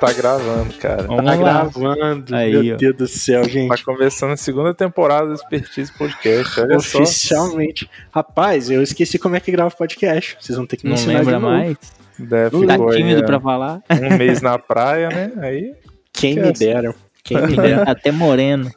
[0.00, 1.02] Tá gravando, cara.
[1.02, 1.36] Vamos Tá lá.
[1.36, 2.34] gravando.
[2.34, 2.76] Aí, Meu ó.
[2.78, 3.68] Deus do céu, gente.
[3.68, 6.58] Tá começando a segunda temporada do Expertise Podcast.
[6.60, 7.02] Olha só.
[7.02, 7.90] Oficialmente.
[8.10, 10.38] Rapaz, eu esqueci como é que grava podcast.
[10.40, 11.54] Vocês vão ter que me Não ensinar lembra de novo.
[11.54, 11.76] mais?
[12.18, 13.82] Deve Tá aí, tímido é, pra falar?
[13.90, 15.32] um mês na praia, né?
[15.38, 15.74] Aí.
[16.14, 16.64] Quem me Esquece.
[16.64, 16.94] dera.
[17.22, 17.84] Quem me dera.
[17.84, 18.70] Tá Até moreno.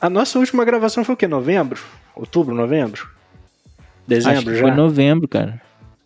[0.00, 1.28] A nossa última gravação foi o quê?
[1.28, 1.80] Novembro?
[2.14, 3.02] Outubro, novembro?
[3.02, 4.60] Acho Dezembro que já?
[4.62, 5.60] foi novembro, cara.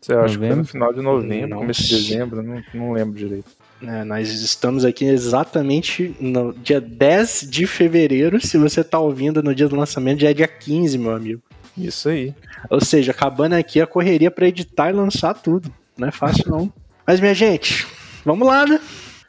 [0.08, 1.58] Eu acho que foi no final de novembro, Não.
[1.58, 3.50] começo de dezembro, não, não lembro direito.
[3.82, 8.40] É, nós estamos aqui exatamente no dia 10 de fevereiro.
[8.44, 11.42] Se você tá ouvindo no dia do lançamento, já é dia 15, meu amigo.
[11.76, 12.34] Isso aí.
[12.70, 15.70] Ou seja, acabando aqui a correria pra editar e lançar tudo.
[15.96, 16.72] Não é fácil, não.
[17.06, 17.86] Mas, minha gente,
[18.24, 18.80] vamos lá, né?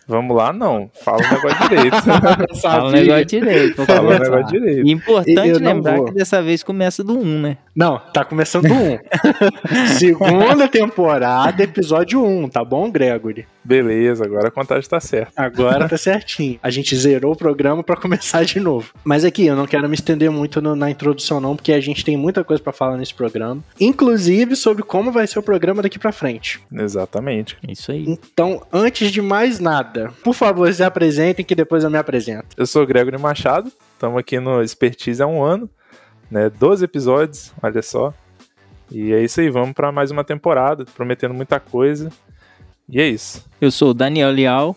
[0.09, 0.90] Vamos lá, não.
[1.04, 1.98] Fala o negócio direito.
[2.59, 3.86] Fala o negócio direito.
[3.86, 4.88] Fala o negócio direito.
[4.88, 6.05] E importante Eu lembrar vou.
[6.05, 7.58] que dessa vez começa do 1, né?
[7.76, 8.98] Não, tá começando um.
[10.00, 13.45] Segunda temporada, episódio 1, tá bom, Gregory?
[13.70, 15.31] Beleza, agora a contagem tá certa.
[15.39, 16.59] Agora tá certinho.
[16.64, 18.89] A gente zerou o programa pra começar de novo.
[19.03, 22.03] Mas aqui, eu não quero me estender muito no- na introdução não, porque a gente
[22.03, 26.00] tem muita coisa pra falar nesse programa, inclusive sobre como vai ser o programa daqui
[26.00, 26.59] pra frente.
[26.73, 27.58] Exatamente.
[27.67, 28.06] Isso aí.
[28.08, 32.48] Então, antes de mais nada, por favor, se apresentem que depois eu me apresento.
[32.58, 35.70] Eu sou o Gregory Machado, estamos aqui no Expertise há um ano,
[36.31, 36.50] né?
[36.50, 38.11] 12 episódios, olha só.
[38.92, 42.09] E é isso aí, vamos para mais uma temporada, prometendo muita coisa.
[42.92, 43.45] E é isso.
[43.62, 44.76] Eu sou o Daniel Leal.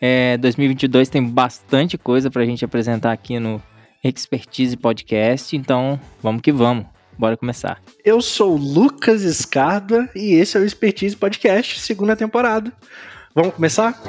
[0.00, 3.62] É, 2022 tem bastante coisa pra gente apresentar aqui no
[4.02, 5.56] Expertise Podcast.
[5.56, 6.86] Então, vamos que vamos.
[7.18, 7.80] Bora começar.
[8.04, 12.72] Eu sou o Lucas Escarda e esse é o Expertise Podcast, segunda temporada.
[13.34, 14.00] Vamos começar?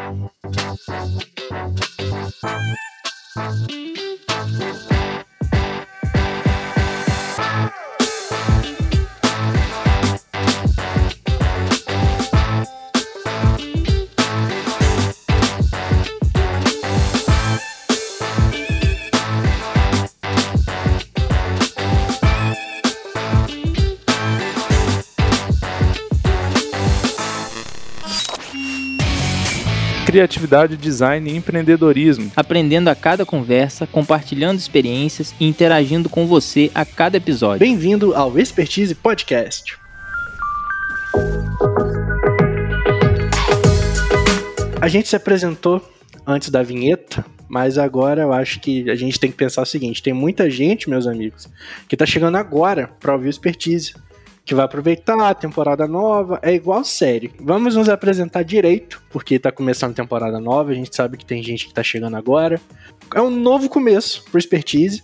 [30.14, 32.32] Criatividade, design e empreendedorismo.
[32.36, 37.58] Aprendendo a cada conversa, compartilhando experiências e interagindo com você a cada episódio.
[37.58, 39.76] Bem-vindo ao Expertise Podcast.
[44.80, 45.82] A gente se apresentou
[46.28, 50.04] antes da vinheta, mas agora eu acho que a gente tem que pensar o seguinte:
[50.04, 51.50] tem muita gente, meus amigos,
[51.88, 53.96] que tá chegando agora para ouvir o Expertise,
[54.46, 57.32] que vai aproveitar a temporada nova, é igual série.
[57.40, 61.68] Vamos nos apresentar direito, porque tá começando temporada nova, a gente sabe que tem gente
[61.68, 62.60] que tá chegando agora.
[63.16, 65.04] É um novo começo pro Expertise.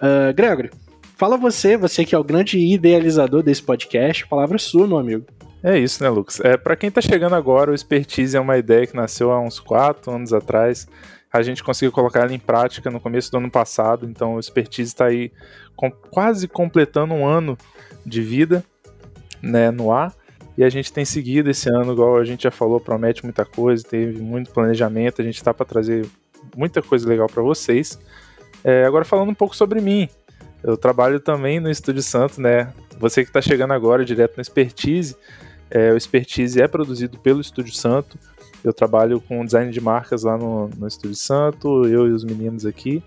[0.00, 0.70] Ah, Gregory,
[1.20, 5.26] Fala você, você que é o grande idealizador desse podcast, palavra é sua, meu amigo.
[5.62, 6.40] É isso, né, Lucas?
[6.40, 9.60] É, para quem tá chegando agora, o Expertise é uma ideia que nasceu há uns
[9.60, 10.88] 4 anos atrás.
[11.30, 14.88] A gente conseguiu colocar ela em prática no começo do ano passado, então o Expertise
[14.88, 15.30] está aí
[15.76, 17.58] com- quase completando um ano
[18.04, 18.64] de vida
[19.42, 20.14] né, no ar.
[20.56, 23.82] E a gente tem seguido esse ano, igual a gente já falou, promete muita coisa,
[23.82, 26.06] teve muito planejamento, a gente está para trazer
[26.56, 27.98] muita coisa legal para vocês.
[28.62, 30.08] É, agora falando um pouco sobre mim,
[30.62, 32.72] eu trabalho também no Estúdio Santo, né?
[32.98, 35.16] Você que está chegando agora direto no Expertise,
[35.70, 38.18] é, o Expertise é produzido pelo Estúdio Santo.
[38.62, 42.66] Eu trabalho com design de marcas lá no, no Estúdio Santo, eu e os meninos
[42.66, 43.02] aqui.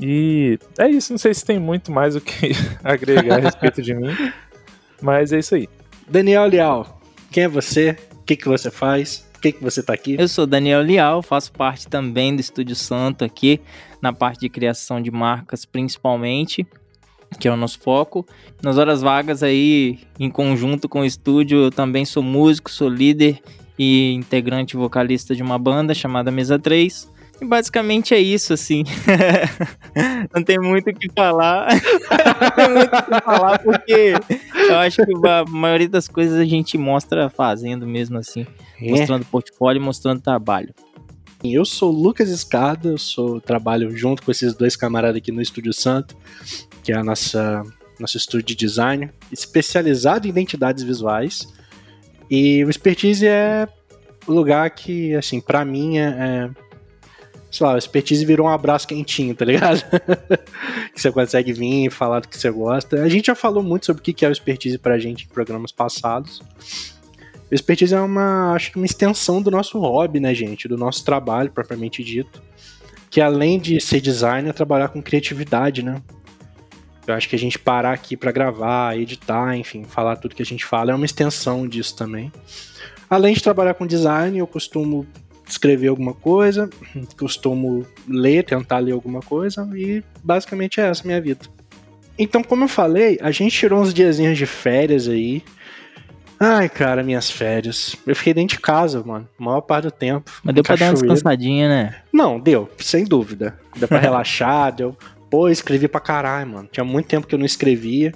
[0.00, 2.50] E é isso, não sei se tem muito mais o que
[2.82, 4.14] agregar a respeito de mim,
[5.00, 5.68] mas é isso aí.
[6.08, 7.00] Daniel Leal,
[7.30, 7.96] quem é você?
[8.12, 9.24] O que, que você faz?
[9.32, 10.16] Por que, que você tá aqui?
[10.18, 13.60] Eu sou Daniel Leal, faço parte também do Estúdio Santo aqui,
[14.00, 16.66] na parte de criação de marcas principalmente,
[17.38, 18.26] que é o nosso foco.
[18.62, 23.40] Nas horas vagas aí, em conjunto com o estúdio, eu também sou músico, sou líder
[23.78, 27.13] e integrante vocalista de uma banda chamada Mesa 3.
[27.40, 28.84] E basicamente é isso, assim.
[30.34, 31.68] Não tem muito o que falar.
[31.72, 34.14] Não tem muito o que falar, porque
[34.68, 38.46] eu acho que a maioria das coisas a gente mostra fazendo mesmo assim
[38.80, 40.74] É, mostrando portfólio e mostrando trabalho.
[41.42, 45.42] Eu sou o Lucas Escada, eu sou, trabalho junto com esses dois camaradas aqui no
[45.42, 46.16] Estúdio Santo,
[46.82, 47.62] que é a nossa
[47.98, 51.48] nosso estúdio de design, especializado em identidades visuais.
[52.30, 53.68] E o Expertise é
[54.26, 56.50] o lugar que, assim, pra mim é, é
[57.54, 59.80] sei lá, Expertise virou um abraço quentinho, tá ligado?
[60.92, 63.00] que você consegue vir e falar do que você gosta.
[63.00, 65.70] A gente já falou muito sobre o que é o Expertise pra gente em programas
[65.70, 66.42] passados.
[67.48, 70.66] O Expertise é uma, acho que uma extensão do nosso hobby, né, gente?
[70.66, 72.42] Do nosso trabalho, propriamente dito.
[73.08, 76.02] Que além de ser designer, é trabalhar com criatividade, né?
[77.06, 80.46] Eu acho que a gente parar aqui para gravar, editar, enfim, falar tudo que a
[80.46, 82.32] gente fala é uma extensão disso também.
[83.08, 85.06] Além de trabalhar com design, eu costumo
[85.46, 86.68] escrever alguma coisa,
[87.18, 91.46] costumo ler, tentar ler alguma coisa e basicamente é essa minha vida.
[92.18, 95.42] Então, como eu falei, a gente tirou uns diazinhos de férias aí.
[96.38, 97.96] Ai, cara, minhas férias.
[98.06, 100.30] Eu fiquei dentro de casa, mano, a maior parte do tempo.
[100.42, 101.96] Mas deu pra dar uma descansadinha, né?
[102.12, 103.58] Não, deu, sem dúvida.
[103.76, 104.96] Deu pra relaxar, deu.
[105.30, 106.68] Pô, escrevi pra caralho, mano.
[106.70, 108.12] Tinha muito tempo que eu não escrevia.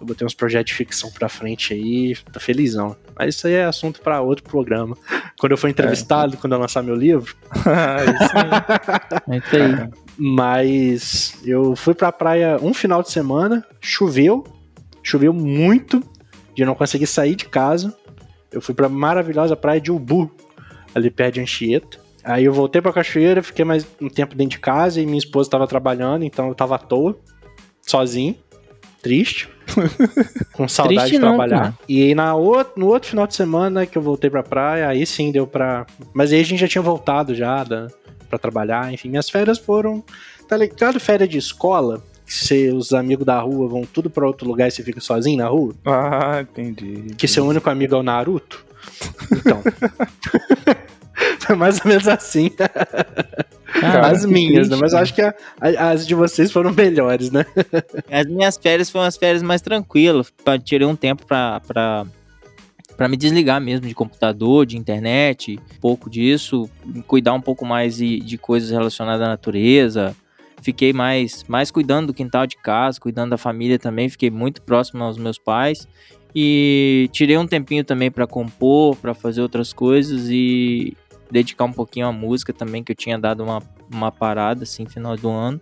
[0.00, 2.96] Eu botei uns projetos de ficção pra frente aí, tô felizão.
[3.18, 4.96] Mas isso aí é assunto para outro programa.
[5.38, 6.36] Quando eu for entrevistado, é.
[6.36, 7.34] quando eu lançar meu livro.
[9.26, 9.90] é isso aí.
[10.18, 14.44] Mas eu fui pra praia um final de semana, choveu,
[15.02, 16.02] choveu muito,
[16.54, 17.96] de não conseguir sair de casa.
[18.52, 20.30] Eu fui pra maravilhosa praia de Ubu,
[20.94, 21.98] ali perto de Anchieta.
[22.22, 25.48] Aí eu voltei pra cachoeira, fiquei mais um tempo dentro de casa e minha esposa
[25.48, 27.16] tava trabalhando, então eu tava à toa,
[27.82, 28.36] sozinho,
[29.00, 29.48] triste.
[30.52, 31.64] Com saudade Triste de trabalhar.
[31.64, 34.88] Não, e aí na outro, no outro final de semana que eu voltei pra praia,
[34.88, 35.86] aí sim deu pra.
[36.12, 37.88] Mas aí a gente já tinha voltado já da,
[38.28, 38.92] pra trabalhar.
[38.92, 40.02] Enfim, minhas férias foram.
[40.48, 41.00] Tá ligado?
[41.00, 42.02] Férias de escola?
[42.26, 45.46] Que os amigos da rua vão tudo pra outro lugar e você fica sozinho na
[45.46, 45.72] rua?
[45.84, 46.92] Ah, entendi.
[46.92, 47.14] entendi.
[47.14, 48.64] Que seu único amigo é o Naruto?
[49.32, 49.62] Então.
[51.40, 52.50] Foi mais ou menos assim.
[53.80, 54.76] Cara, as minhas, né?
[54.80, 57.44] Mas eu acho que a, a, as de vocês foram melhores, né?
[58.10, 60.32] As minhas férias foram as férias mais tranquilas.
[60.64, 62.06] Tirei um tempo pra, pra,
[62.96, 66.68] pra me desligar mesmo de computador, de internet, um pouco disso,
[67.06, 70.16] cuidar um pouco mais de, de coisas relacionadas à natureza.
[70.62, 74.08] Fiquei mais, mais cuidando do quintal de casa, cuidando da família também.
[74.08, 75.86] Fiquei muito próximo aos meus pais.
[76.34, 80.96] E tirei um tempinho também para compor, para fazer outras coisas e,
[81.30, 83.62] dedicar um pouquinho à música também, que eu tinha dado uma,
[83.92, 85.60] uma parada, assim, final do ano.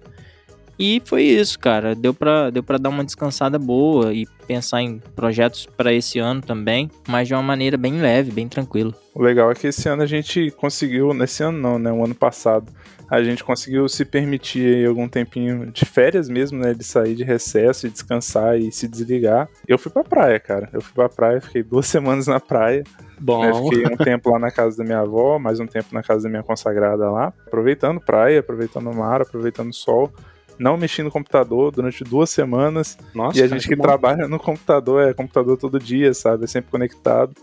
[0.79, 1.95] E foi isso, cara.
[1.95, 6.41] Deu pra, deu pra dar uma descansada boa e pensar em projetos para esse ano
[6.41, 8.93] também, mas de uma maneira bem leve, bem tranquila.
[9.15, 11.93] O legal é que esse ano a gente conseguiu, nesse ano não, né?
[11.93, 12.73] O ano passado,
[13.11, 16.73] a gente conseguiu se permitir aí algum tempinho de férias mesmo, né?
[16.75, 19.49] De sair de recesso e descansar e se desligar.
[19.67, 20.69] Eu fui pra praia, cara.
[20.73, 22.83] Eu fui pra praia, fiquei duas semanas na praia.
[23.21, 23.45] Bom.
[23.45, 26.25] Né, fiquei um tempo lá na casa da minha avó, mais um tempo na casa
[26.25, 27.33] da minha consagrada lá.
[27.47, 30.13] Aproveitando praia, aproveitando o mar, aproveitando o sol.
[30.59, 32.97] Não mexi no computador durante duas semanas.
[33.13, 36.45] Nossa, e a gente que, que trabalha no computador, é computador todo dia, sabe?
[36.45, 37.35] É sempre conectado.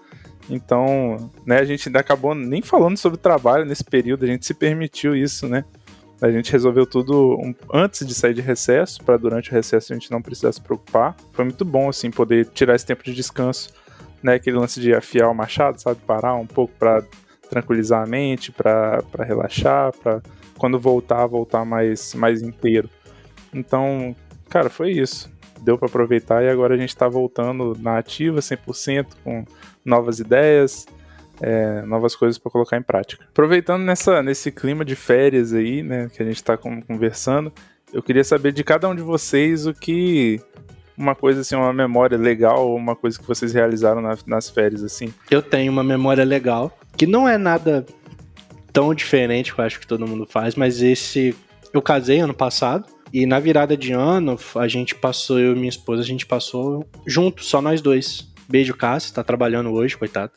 [0.49, 4.53] Então, né, a gente ainda acabou nem falando sobre trabalho nesse período, a gente se
[4.53, 5.63] permitiu isso, né?
[6.21, 9.95] A gente resolveu tudo um, antes de sair de recesso, para durante o recesso a
[9.95, 11.15] gente não precisar se preocupar.
[11.33, 13.69] Foi muito bom, assim, poder tirar esse tempo de descanso
[14.21, 17.03] né, aquele lance de afiar o machado, sabe, parar um pouco para
[17.49, 20.21] tranquilizar a mente, para relaxar, para
[20.57, 22.89] quando voltar, voltar mais, mais inteiro.
[23.53, 24.15] Então,
[24.49, 25.29] cara, foi isso.
[25.61, 29.45] Deu para aproveitar e agora a gente está voltando na ativa 100% com
[29.83, 30.85] novas ideias,
[31.41, 33.25] é, novas coisas para colocar em prática.
[33.29, 37.51] Aproveitando nessa, nesse clima de férias aí, né, que a gente está conversando,
[37.91, 40.39] eu queria saber de cada um de vocês o que
[40.97, 45.13] uma coisa assim, uma memória legal, uma coisa que vocês realizaram na, nas férias, assim?
[45.29, 47.85] Eu tenho uma memória legal, que não é nada
[48.71, 51.35] tão diferente que eu acho que todo mundo faz, mas esse.
[51.73, 52.85] Eu casei ano passado.
[53.13, 56.87] E na virada de ano, a gente passou, eu e minha esposa, a gente passou
[57.05, 58.30] junto, só nós dois.
[58.51, 60.33] Beijo, Cássio, tá trabalhando hoje, coitado.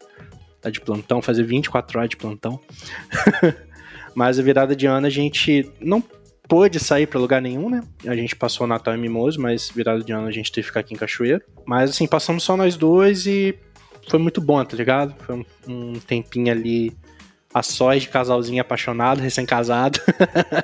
[0.61, 2.61] Tá de plantão, fazer 24 horas de plantão.
[4.15, 6.03] Mas a virada de ano a gente não
[6.49, 7.83] pôde sair para lugar nenhum, né?
[8.07, 10.69] A gente passou o Natal em Mimoso, mas virada de ano a gente teve que
[10.69, 11.43] ficar aqui em Cachoeiro.
[11.67, 13.59] Mas assim, passamos só nós dois e
[14.09, 15.15] foi muito bom, tá ligado?
[15.25, 16.93] Foi um, tempinho ali
[17.53, 19.99] a sós de casalzinho apaixonado, recém-casado.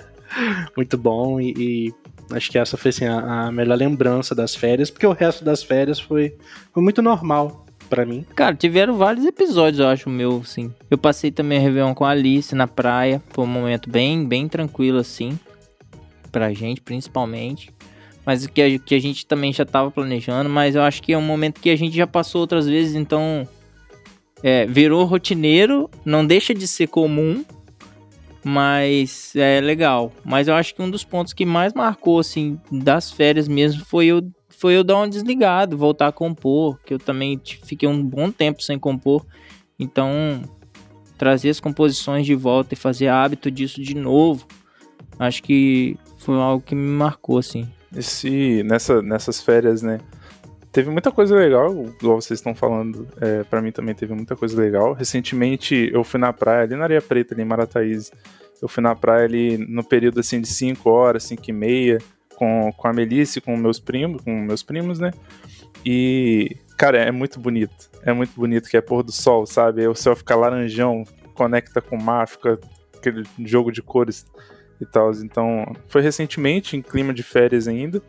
[0.76, 1.94] muito bom e, e,
[2.32, 5.62] acho que essa foi assim, a, a, melhor lembrança das férias, porque o resto das
[5.62, 6.36] férias foi,
[6.72, 8.24] foi muito normal para mim.
[8.34, 10.72] Cara, tiveram vários episódios, eu acho, meu, sim.
[10.90, 14.48] Eu passei também a Réveillon com a Alice na praia, foi um momento bem, bem
[14.48, 15.38] tranquilo, assim
[16.30, 17.70] pra gente, principalmente.
[18.24, 21.22] Mas que que a gente também já tava planejando, mas eu acho que é um
[21.22, 23.48] momento que a gente já passou outras vezes, então
[24.42, 27.44] é, virou rotineiro, não deixa de ser comum,
[28.44, 30.12] mas é legal.
[30.24, 34.06] Mas eu acho que um dos pontos que mais marcou, assim, das férias mesmo, foi
[34.06, 38.30] eu, foi eu dar um desligado, voltar a compor, que eu também fiquei um bom
[38.30, 39.26] tempo sem compor.
[39.78, 40.42] Então,
[41.16, 44.46] trazer as composições de volta e fazer hábito disso de novo,
[45.18, 47.68] acho que foi algo que me marcou, assim.
[47.94, 50.00] Esse, nessa, nessas férias, né?
[50.72, 54.60] Teve muita coisa legal, igual vocês estão falando, é, para mim também teve muita coisa
[54.60, 54.92] legal.
[54.92, 58.12] Recentemente eu fui na praia, ali na Areia Preta, ali em Marataízes.
[58.62, 61.98] Eu fui na praia ali no período assim de 5 horas, 5 e meia,
[62.36, 65.10] com, com a Melissa com meus primos, com meus primos, né?
[65.84, 67.90] E, cara, é muito bonito.
[68.04, 69.82] É muito bonito que é pôr do sol, sabe?
[69.82, 72.60] Aí o céu fica laranjão, conecta com o mar, fica
[72.96, 74.24] aquele jogo de cores
[74.80, 75.10] e tal.
[75.12, 78.00] Então, foi recentemente, em clima de férias ainda.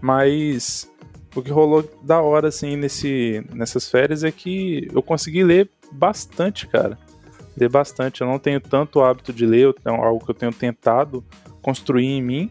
[0.00, 0.91] Mas
[1.34, 6.66] o que rolou da hora, assim, nesse, nessas férias é que eu consegui ler bastante,
[6.66, 6.98] cara.
[7.56, 8.20] Ler bastante.
[8.20, 11.24] Eu não tenho tanto hábito de ler, é algo que eu tenho tentado
[11.62, 12.50] construir em mim.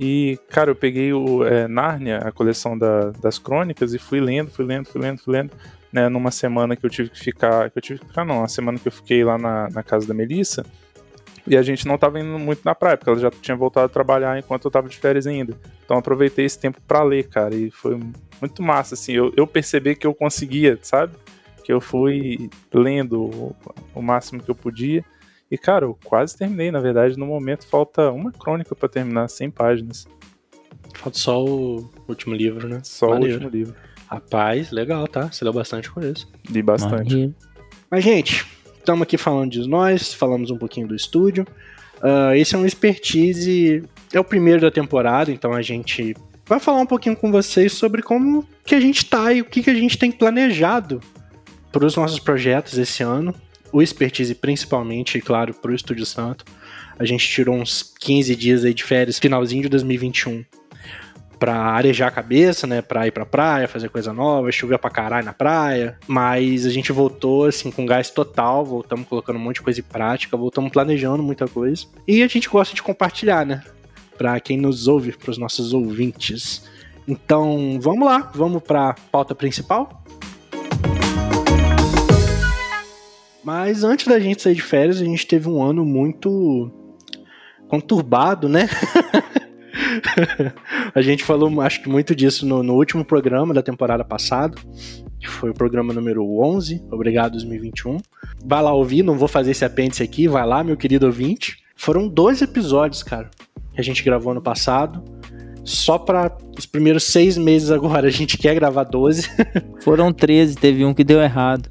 [0.00, 4.50] E, cara, eu peguei o é, Nárnia, a coleção da, das crônicas, e fui lendo,
[4.50, 5.52] fui lendo, fui lendo, fui lendo.
[5.92, 7.70] Né, numa semana que eu tive que ficar.
[7.70, 10.06] Que eu tive que ficar, não, uma semana que eu fiquei lá na, na casa
[10.06, 10.64] da Melissa.
[11.46, 13.88] E a gente não estava indo muito na praia, porque ela já tinha voltado a
[13.88, 15.56] trabalhar enquanto eu estava de férias ainda.
[15.84, 17.98] Então aproveitei esse tempo para ler, cara, e foi
[18.40, 19.12] muito massa, assim.
[19.12, 21.14] Eu, eu percebi que eu conseguia, sabe?
[21.64, 23.56] Que eu fui lendo o,
[23.94, 25.04] o máximo que eu podia.
[25.50, 29.50] E, cara, eu quase terminei, na verdade, no momento falta uma crônica para terminar, 100
[29.50, 30.08] páginas.
[30.94, 32.80] Falta só o último livro, né?
[32.84, 33.34] Só Maneiro.
[33.34, 33.74] o último livro.
[34.06, 35.30] Rapaz, legal, tá?
[35.30, 36.30] Você leu bastante com isso.
[36.48, 37.12] Li bastante.
[37.12, 37.34] Maneiro.
[37.90, 38.46] Mas, gente,
[38.82, 41.46] estamos aqui falando de nós, falamos um pouquinho do estúdio.
[41.98, 46.80] Uh, esse é um expertise, é o primeiro da temporada, então a gente vai falar
[46.80, 49.74] um pouquinho com vocês sobre como que a gente tá e o que, que a
[49.74, 51.00] gente tem planejado
[51.70, 53.34] para os nossos projetos esse ano
[53.72, 56.44] o Expertise principalmente, claro, pro Estúdio Santo.
[56.98, 60.44] A gente tirou uns 15 dias aí de férias, finalzinho de 2021,
[61.42, 65.24] pra arejar a cabeça, né, pra ir pra praia, fazer coisa nova, choveu pra caralho
[65.24, 69.62] na praia, mas a gente voltou, assim, com gás total, voltamos colocando um monte de
[69.62, 71.84] coisa em prática, voltamos planejando muita coisa.
[72.06, 73.60] E a gente gosta de compartilhar, né,
[74.16, 76.70] pra quem nos ouve, pros nossos ouvintes.
[77.08, 80.00] Então, vamos lá, vamos pra pauta principal?
[83.42, 86.70] Mas antes da gente sair de férias, a gente teve um ano muito
[87.66, 88.68] conturbado, né?
[90.94, 94.56] a gente falou, acho que muito disso no, no, último programa da temporada passada,
[95.20, 97.98] que foi o programa número 11, Obrigado 2021.
[98.44, 101.58] Vai lá ouvir, não vou fazer esse apêndice aqui, vai lá, meu querido ouvinte.
[101.76, 103.30] Foram dois episódios, cara,
[103.74, 105.02] que a gente gravou no passado.
[105.64, 109.28] Só para os primeiros seis meses agora, a gente quer gravar 12.
[109.82, 111.68] Foram 13, teve um que deu errado.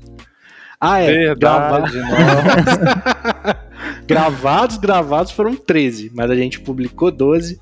[0.80, 1.12] Ah, é.
[1.12, 3.60] Verdade, Grava...
[4.08, 7.60] gravados, gravados foram 13, mas a gente publicou 12,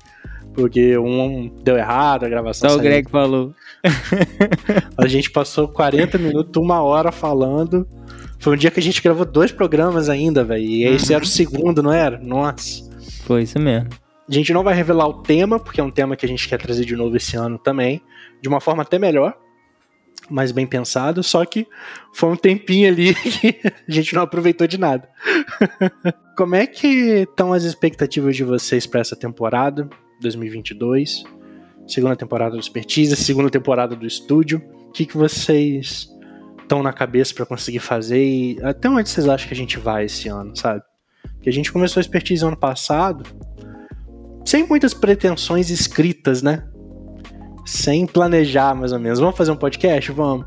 [0.54, 3.54] porque um deu errado, a gravação Só o Greg falou.
[4.96, 7.86] a gente passou 40 minutos, uma hora falando.
[8.38, 10.64] Foi um dia que a gente gravou dois programas ainda, velho.
[10.64, 11.16] E esse uhum.
[11.16, 12.18] era o segundo, não era?
[12.18, 12.88] Nossa.
[13.24, 13.88] Foi isso mesmo.
[14.28, 16.58] A gente não vai revelar o tema, porque é um tema que a gente quer
[16.58, 18.00] trazer de novo esse ano também,
[18.40, 19.36] de uma forma até melhor
[20.30, 21.66] mais bem pensado, só que
[22.12, 25.08] foi um tempinho ali que a gente não aproveitou de nada.
[26.36, 29.88] Como é que estão as expectativas de vocês para essa temporada
[30.20, 31.24] 2022?
[31.86, 34.62] Segunda temporada do Expertise, segunda temporada do estúdio.
[34.88, 36.08] O que, que vocês
[36.62, 40.04] estão na cabeça para conseguir fazer e até onde vocês acham que a gente vai
[40.04, 40.82] esse ano, sabe?
[41.34, 43.24] Porque a gente começou a Expertise ano passado
[44.44, 46.64] sem muitas pretensões escritas, né?
[47.70, 49.20] sem planejar, mais ou menos.
[49.20, 50.10] Vamos fazer um podcast?
[50.12, 50.46] Vamos.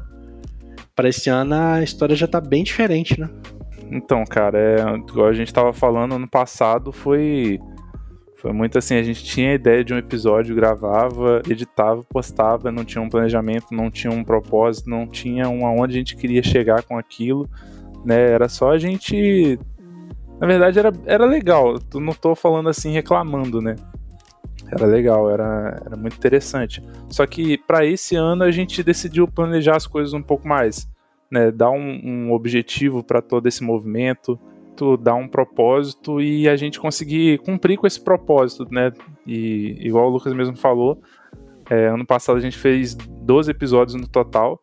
[0.96, 3.30] Para esse ano a história já tá bem diferente, né?
[3.92, 7.60] Então, cara, é, igual a gente tava falando, ano passado foi.
[8.44, 12.84] Foi muito assim, a gente tinha a ideia de um episódio, gravava, editava, postava, não
[12.84, 16.84] tinha um planejamento, não tinha um propósito, não tinha um aonde a gente queria chegar
[16.84, 17.50] com aquilo,
[18.04, 18.32] né?
[18.32, 19.58] Era só a gente.
[20.42, 21.76] Na verdade, era, era legal.
[21.94, 23.78] Eu não tô falando assim reclamando, né?
[24.70, 26.84] Era legal, era, era muito interessante.
[27.08, 30.86] Só que para esse ano a gente decidiu planejar as coisas um pouco mais,
[31.32, 31.50] né?
[31.50, 34.38] Dar um, um objetivo para todo esse movimento,
[34.98, 38.92] dar um propósito e a gente conseguir cumprir com esse propósito, né?
[39.26, 41.02] E igual o Lucas mesmo falou,
[41.70, 44.60] é, ano passado a gente fez 12 episódios no total.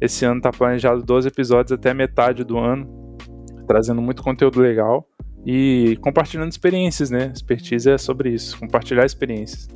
[0.00, 3.16] Esse ano está planejado 12 episódios até metade do ano,
[3.66, 5.06] trazendo muito conteúdo legal
[5.46, 7.32] e compartilhando experiências, né?
[7.34, 9.68] Expertise é sobre isso, compartilhar experiências.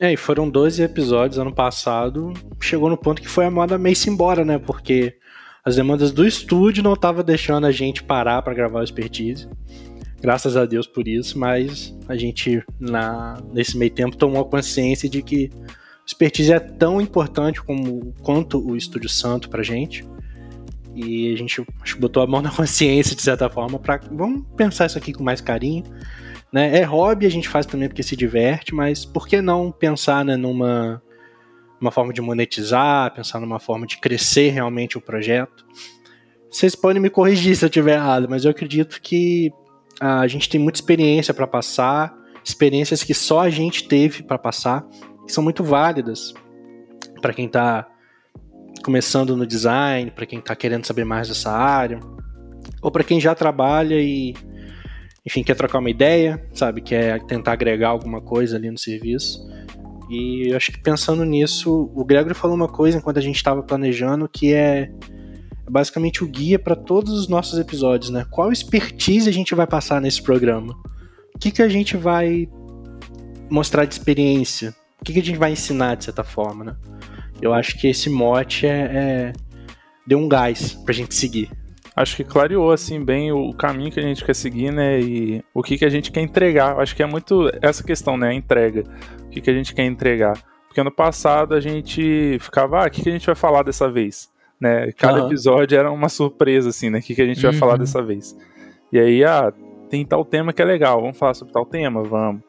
[0.00, 4.10] É, e foram 12 episódios ano passado, chegou no ponto que foi a moda meio-se
[4.10, 4.58] embora, né?
[4.58, 5.14] Porque
[5.64, 9.48] as demandas do estúdio não estavam deixando a gente parar para gravar o Expertise.
[10.20, 15.22] Graças a Deus por isso, mas a gente, na, nesse meio tempo, tomou consciência de
[15.22, 20.04] que o Expertise é tão importante como, quanto o Estúdio Santo pra gente.
[20.94, 24.86] E a gente acho, botou a mão na consciência, de certa forma, para vamos pensar
[24.86, 25.84] isso aqui com mais carinho.
[26.52, 26.78] Né?
[26.78, 30.36] É hobby, a gente faz também porque se diverte, mas por que não pensar né,
[30.36, 31.02] numa
[31.82, 35.66] uma forma de monetizar, pensar numa forma de crescer realmente o projeto?
[36.50, 39.52] Vocês podem me corrigir se eu estiver errado, mas eu acredito que
[40.00, 44.86] a gente tem muita experiência para passar, experiências que só a gente teve para passar.
[45.26, 46.34] que são muito válidas
[47.20, 47.88] para quem está
[48.84, 52.00] começando no design, para quem está querendo saber mais dessa área,
[52.80, 54.34] ou para quem já trabalha e,
[55.24, 59.40] enfim, quer trocar uma ideia, sabe, quer tentar agregar alguma coisa ali no serviço.
[60.12, 63.62] E eu acho que pensando nisso, o Gregory falou uma coisa enquanto a gente estava
[63.62, 64.92] planejando que é
[65.70, 68.26] basicamente o guia para todos os nossos episódios, né?
[68.30, 70.74] Qual expertise a gente vai passar nesse programa?
[71.34, 72.46] O que, que a gente vai
[73.48, 74.74] mostrar de experiência?
[75.00, 76.76] O que, que a gente vai ensinar de certa forma, né?
[77.40, 79.32] Eu acho que esse mote é, é
[80.06, 81.50] deu um gás pra gente seguir.
[81.94, 84.98] Acho que clareou assim bem o caminho que a gente quer seguir, né?
[85.00, 86.78] E o que, que a gente quer entregar.
[86.80, 88.28] Acho que é muito essa questão, né?
[88.28, 88.84] A entrega.
[89.26, 90.38] O que, que a gente quer entregar.
[90.66, 93.90] Porque ano passado a gente ficava, ah, o que, que a gente vai falar dessa
[93.90, 94.30] vez?
[94.58, 94.90] Né?
[94.92, 95.26] Cada uhum.
[95.26, 97.00] episódio era uma surpresa, assim, né?
[97.00, 97.50] O que, que a gente uhum.
[97.50, 97.80] vai falar uhum.
[97.80, 98.34] dessa vez?
[98.90, 99.52] E aí, ah,
[99.90, 102.02] tem tal tema que é legal, vamos falar sobre tal tema?
[102.02, 102.42] Vamos.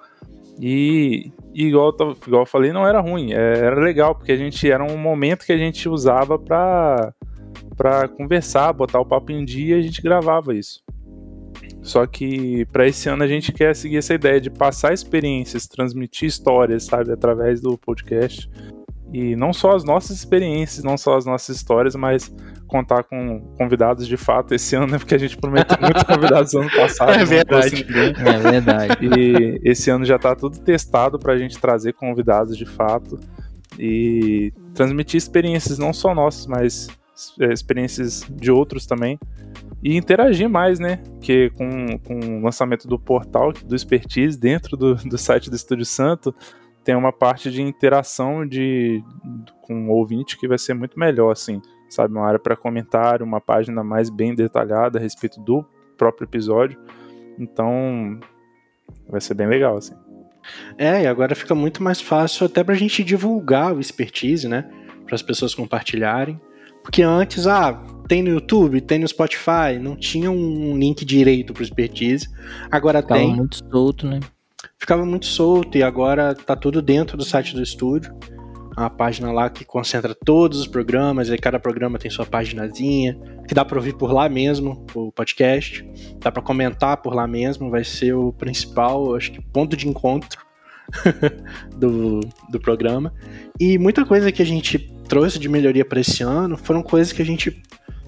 [0.62, 1.94] E, e igual,
[2.26, 5.46] igual eu falei, não era ruim, é, era legal, porque a gente era um momento
[5.46, 7.14] que a gente usava para
[7.76, 10.84] para conversar, botar o papo em dia e a gente gravava isso.
[11.82, 16.30] Só que para esse ano a gente quer seguir essa ideia de passar experiências, transmitir
[16.30, 18.50] histórias, sabe, através do podcast.
[19.12, 22.34] E não só as nossas experiências, não só as nossas histórias, mas
[22.68, 24.98] contar com convidados de fato esse ano, né?
[24.98, 27.12] Porque a gente prometeu muitos convidados no ano passado.
[27.12, 27.86] É verdade.
[27.86, 28.98] É verdade.
[29.02, 33.20] E esse ano já tá tudo testado pra gente trazer convidados de fato
[33.78, 36.88] e transmitir experiências não só nossas, mas
[37.52, 39.20] experiências de outros também.
[39.84, 40.98] E interagir mais, né?
[41.18, 45.86] Porque com, com o lançamento do portal, do Expertise, dentro do, do site do Estúdio
[45.86, 46.34] Santo,
[46.84, 49.04] tem uma parte de interação de,
[49.62, 52.14] com o ouvinte que vai ser muito melhor, assim, sabe?
[52.14, 55.66] Uma área para comentário, uma página mais bem detalhada a respeito do
[55.98, 56.80] próprio episódio.
[57.40, 58.20] Então,
[59.10, 59.96] vai ser bem legal, assim.
[60.78, 64.70] É, e agora fica muito mais fácil até para a gente divulgar o expertise, né?
[65.06, 66.40] Para as pessoas compartilharem.
[66.84, 71.64] Porque antes, ah, tem no YouTube, tem no Spotify, não tinha um link direito pro
[71.64, 72.28] expertise.
[72.70, 73.36] Agora Ficava tem.
[73.36, 74.20] muito solto, né?
[74.84, 78.14] ficava muito solto e agora tá tudo dentro do site do estúdio.
[78.78, 83.18] Uma página lá que concentra todos os programas, e cada programa tem sua paginazinha,
[83.48, 85.88] que dá para ouvir por lá mesmo, o podcast.
[86.20, 90.42] Dá para comentar por lá mesmo, vai ser o principal, acho que ponto de encontro
[91.78, 92.20] do,
[92.50, 93.14] do programa.
[93.60, 97.22] E muita coisa que a gente trouxe de melhoria para esse ano foram coisas que
[97.22, 97.62] a gente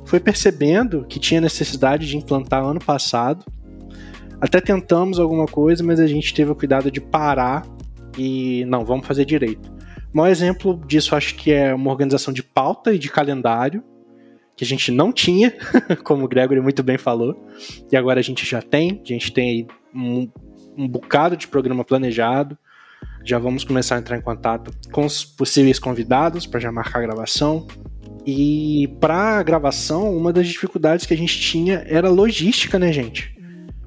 [0.06, 3.46] foi percebendo que tinha necessidade de implantar ano passado
[4.40, 7.66] até tentamos alguma coisa, mas a gente teve o cuidado de parar
[8.18, 9.74] e não, vamos fazer direito.
[10.14, 13.84] O maior exemplo disso acho que é uma organização de pauta e de calendário,
[14.56, 15.54] que a gente não tinha,
[16.04, 17.46] como o Gregory muito bem falou,
[17.92, 19.02] e agora a gente já tem.
[19.04, 20.30] A gente tem um,
[20.78, 22.58] um bocado de programa planejado.
[23.24, 27.02] Já vamos começar a entrar em contato com os possíveis convidados para já marcar a
[27.02, 27.66] gravação.
[28.26, 33.36] E para a gravação, uma das dificuldades que a gente tinha era logística, né, gente?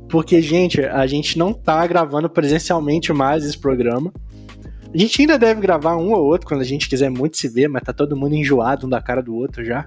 [0.08, 4.12] Porque, gente, a gente não tá gravando presencialmente mais esse programa.
[4.92, 7.68] A gente ainda deve gravar um ou outro quando a gente quiser muito se ver,
[7.68, 9.86] mas tá todo mundo enjoado um da cara do outro já.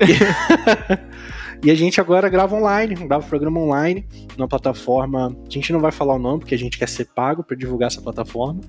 [1.62, 5.36] E, a gente agora grava online, grava o programa online, numa plataforma.
[5.46, 7.86] A gente não vai falar o nome, porque a gente quer ser pago para divulgar
[7.86, 8.60] essa plataforma.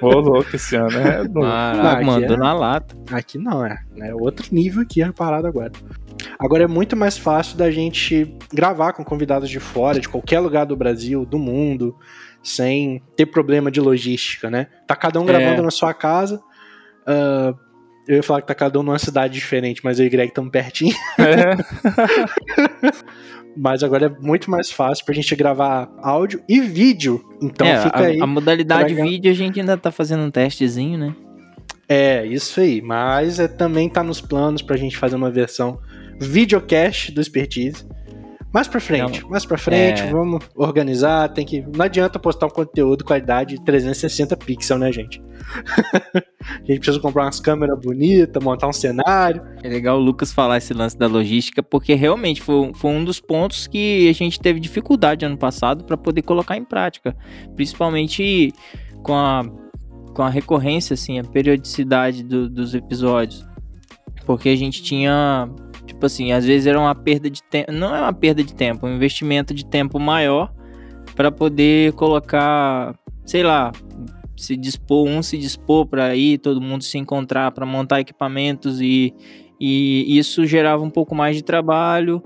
[0.00, 1.20] Ô, louco, esse ano é.
[1.44, 2.96] Ah, mandou é, na lata.
[3.12, 3.78] Aqui não, é.
[3.98, 5.72] É outro nível aqui a parada agora.
[6.38, 10.64] Agora é muito mais fácil da gente gravar com convidados de fora, de qualquer lugar
[10.64, 11.94] do Brasil, do mundo,
[12.42, 14.66] sem ter problema de logística, né?
[14.86, 15.64] Tá cada um gravando é.
[15.64, 16.40] na sua casa.
[17.02, 17.69] Uh,
[18.10, 20.28] eu ia falar que tá cada um numa cidade diferente, mas eu e o Greg
[20.28, 20.94] estamos pertinho.
[21.20, 21.56] É.
[23.56, 27.24] mas agora é muito mais fácil pra gente gravar áudio e vídeo.
[27.40, 28.20] Então é, fica a, aí.
[28.20, 29.04] A modalidade pra...
[29.04, 31.14] vídeo a gente ainda tá fazendo um testezinho, né?
[31.88, 32.82] É, isso aí.
[32.82, 35.78] Mas é, também tá nos planos pra gente fazer uma versão
[36.20, 37.86] videocast do Expertise.
[38.52, 40.10] Mais pra frente, não, mais pra frente, é...
[40.10, 41.28] vamos organizar.
[41.28, 41.60] Tem que.
[41.60, 45.22] Não adianta postar um conteúdo com a idade 360 pixels, né, gente?
[46.42, 49.40] a gente precisa comprar umas câmeras bonitas, montar um cenário.
[49.62, 53.20] É legal o Lucas falar esse lance da logística, porque realmente foi, foi um dos
[53.20, 57.16] pontos que a gente teve dificuldade ano passado para poder colocar em prática.
[57.54, 58.52] Principalmente
[59.04, 59.44] com a,
[60.12, 63.46] com a recorrência, assim, a periodicidade do, dos episódios.
[64.26, 65.48] Porque a gente tinha
[65.90, 67.72] Tipo assim, às vezes era uma perda de tempo.
[67.72, 70.52] Não é uma perda de tempo, é um investimento de tempo maior
[71.16, 72.94] para poder colocar,
[73.26, 73.72] sei lá,
[74.36, 79.12] se dispor, um se dispor para ir, todo mundo se encontrar para montar equipamentos e,
[79.60, 82.22] e isso gerava um pouco mais de trabalho,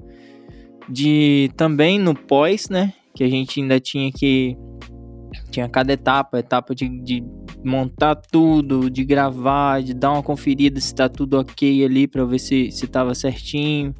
[0.86, 2.92] de também no pós, né?
[3.14, 4.58] Que a gente ainda tinha que
[5.50, 7.24] tinha cada etapa, etapa de, de
[7.64, 12.38] montar tudo, de gravar, de dar uma conferida se tá tudo ok ali para ver
[12.38, 13.94] se, se tava certinho.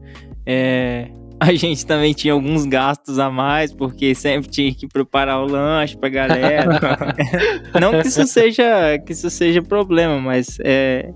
[0.47, 5.47] É, a gente também tinha alguns gastos a mais, porque sempre tinha que preparar o
[5.47, 6.81] lanche pra galera.
[7.81, 11.13] Não que isso seja, que isso seja problema, mas é,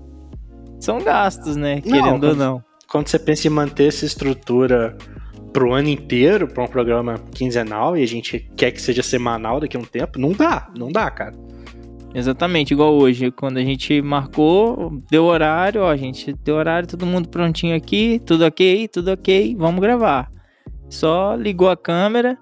[0.79, 1.81] são gastos, né?
[1.81, 2.63] Querendo não, quando, ou não.
[2.89, 4.97] Quando você pensa em manter essa estrutura
[5.51, 9.75] pro ano inteiro, para um programa quinzenal, e a gente quer que seja semanal daqui
[9.75, 11.33] a um tempo, não dá, não dá, cara.
[12.13, 17.29] Exatamente, igual hoje, quando a gente marcou, deu horário, ó, gente deu horário, todo mundo
[17.29, 20.31] prontinho aqui, tudo ok, tudo ok, vamos gravar.
[20.89, 22.35] Só ligou a câmera,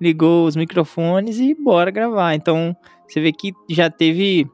[0.00, 2.34] ligou os microfones e bora gravar.
[2.34, 2.74] Então,
[3.06, 4.48] você vê que já teve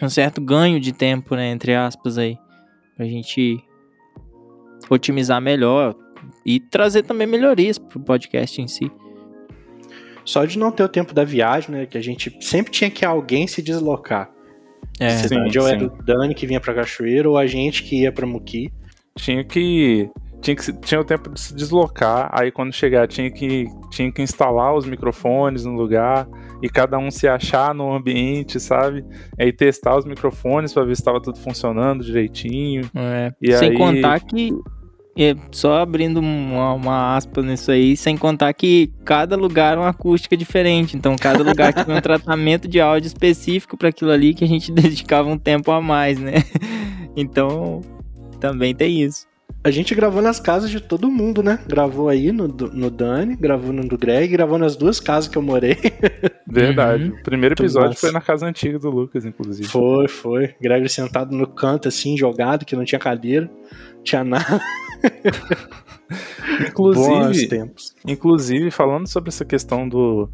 [0.00, 2.38] um certo ganho de tempo, né, entre aspas aí,
[2.96, 3.62] pra gente
[4.88, 5.94] otimizar melhor
[6.46, 8.90] e trazer também melhorias pro podcast em si.
[10.24, 11.86] Só de não ter o tempo da viagem, né?
[11.86, 14.30] Que a gente sempre tinha que alguém se deslocar.
[15.00, 15.72] É, cidade, sim, ou sim.
[15.72, 18.72] era o Dani que vinha pra Cachoeira, ou a gente que ia pra Muki.
[19.16, 20.08] Tinha que.
[20.40, 24.22] Tinha, que, tinha o tempo de se deslocar, aí quando chegar tinha que, tinha que
[24.22, 26.26] instalar os microfones no lugar
[26.60, 29.04] e cada um se achar no ambiente, sabe?
[29.38, 32.90] Aí testar os microfones para ver se estava tudo funcionando direitinho.
[32.92, 33.32] É.
[33.56, 33.76] Sem aí...
[33.76, 34.52] contar que
[35.16, 39.90] e só abrindo uma, uma, aspa nisso aí, sem contar que cada lugar é uma
[39.90, 40.96] acústica diferente.
[40.96, 44.72] Então, cada lugar tinha um tratamento de áudio específico para aquilo ali que a gente
[44.72, 46.36] dedicava um tempo a mais, né?
[47.14, 47.82] Então,
[48.40, 49.26] também tem isso.
[49.64, 51.60] A gente gravou nas casas de todo mundo, né?
[51.68, 55.42] Gravou aí no, no Dani, gravou no do Greg, gravou nas duas casas que eu
[55.42, 55.76] morei.
[56.48, 57.04] Verdade.
[57.04, 57.10] Uhum.
[57.10, 59.68] O primeiro episódio foi na casa antiga do Lucas, inclusive.
[59.68, 60.54] Foi, foi.
[60.60, 63.48] Greg sentado no canto, assim, jogado, que não tinha cadeira,
[64.02, 64.60] tinha nada.
[66.68, 67.72] inclusive,
[68.06, 70.28] inclusive, falando sobre essa questão do,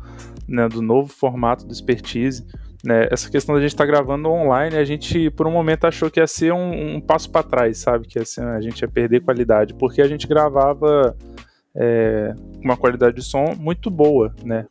[0.46, 2.44] né, do novo formato do expertise,
[2.85, 6.11] né, essa questão da gente estar tá gravando online, a gente por um momento achou
[6.11, 8.07] que ia ser um, um passo para trás, sabe?
[8.07, 11.16] Que ser, a gente ia perder qualidade, porque a gente gravava
[11.76, 14.66] é, uma qualidade de som muito boa, né?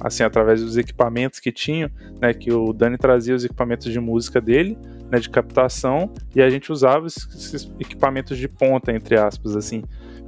[0.00, 1.90] Assim, através dos equipamentos que tinham,
[2.20, 2.32] né?
[2.32, 4.78] Que o Dani trazia os equipamentos de música dele,
[5.10, 5.18] né?
[5.18, 9.82] De captação, e a gente usava esses equipamentos de ponta, entre aspas, assim.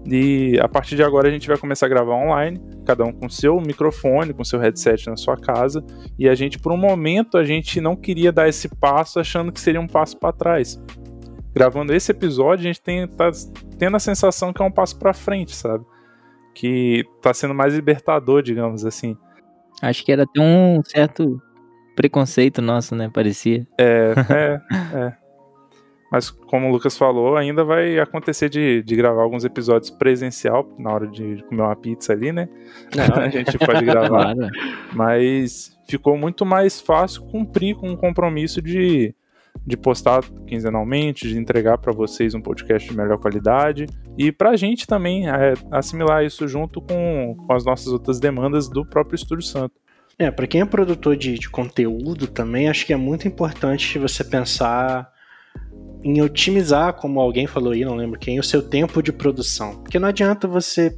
[0.08, 3.28] E a partir de agora a gente vai começar a gravar online, cada um com
[3.28, 5.84] seu microfone, com seu headset na sua casa.
[6.16, 9.60] E a gente, por um momento, a gente não queria dar esse passo achando que
[9.60, 10.80] seria um passo para trás.
[11.52, 13.30] Gravando esse episódio, a gente tem, tá
[13.78, 15.84] tendo a sensação que é um passo para frente, sabe?
[16.56, 19.14] Que tá sendo mais libertador, digamos assim.
[19.82, 21.38] Acho que era até um certo
[21.94, 23.10] preconceito nosso, né?
[23.12, 23.66] Parecia.
[23.78, 25.12] É, é, é.
[26.10, 30.94] Mas como o Lucas falou, ainda vai acontecer de, de gravar alguns episódios presencial na
[30.94, 32.48] hora de comer uma pizza ali, né?
[32.94, 33.22] Não.
[33.22, 34.34] a gente pode gravar.
[34.34, 34.50] Claro.
[34.94, 39.14] Mas ficou muito mais fácil cumprir com o compromisso de,
[39.66, 44.56] de postar quinzenalmente, de entregar para vocês um podcast de melhor qualidade e para a
[44.56, 49.44] gente também é, assimilar isso junto com, com as nossas outras demandas do próprio Estúdio
[49.44, 49.74] Santo.
[50.18, 54.24] É, para quem é produtor de, de conteúdo também, acho que é muito importante você
[54.24, 55.10] pensar
[56.02, 59.74] em otimizar, como alguém falou aí, não lembro quem, o seu tempo de produção.
[59.82, 60.96] Porque não adianta você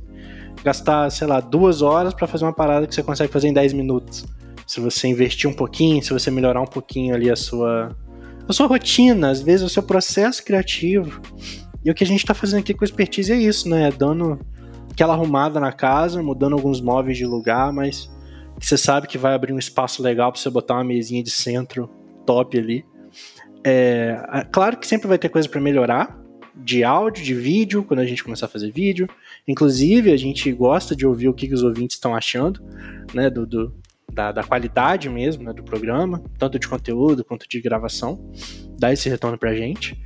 [0.63, 3.73] gastar, sei lá, duas horas para fazer uma parada que você consegue fazer em 10
[3.73, 4.27] minutos.
[4.67, 7.97] Se você investir um pouquinho, se você melhorar um pouquinho ali a sua,
[8.49, 11.21] a sua rotina, às vezes o seu processo criativo.
[11.85, 13.91] E o que a gente está fazendo aqui com expertise é isso, né?
[13.91, 14.41] Dando
[14.91, 18.11] aquela arrumada na casa, mudando alguns móveis de lugar, mas
[18.59, 21.89] você sabe que vai abrir um espaço legal para você botar uma mesinha de centro
[22.27, 22.85] top ali.
[23.63, 26.19] É, claro que sempre vai ter coisa para melhorar,
[26.57, 29.07] de áudio, de vídeo, quando a gente começar a fazer vídeo.
[29.47, 32.61] Inclusive, a gente gosta de ouvir o que, que os ouvintes estão achando,
[33.15, 33.75] né, do, do
[34.13, 38.31] da, da, qualidade mesmo né, do programa, tanto de conteúdo quanto de gravação.
[38.79, 40.01] Dá esse retorno pra gente.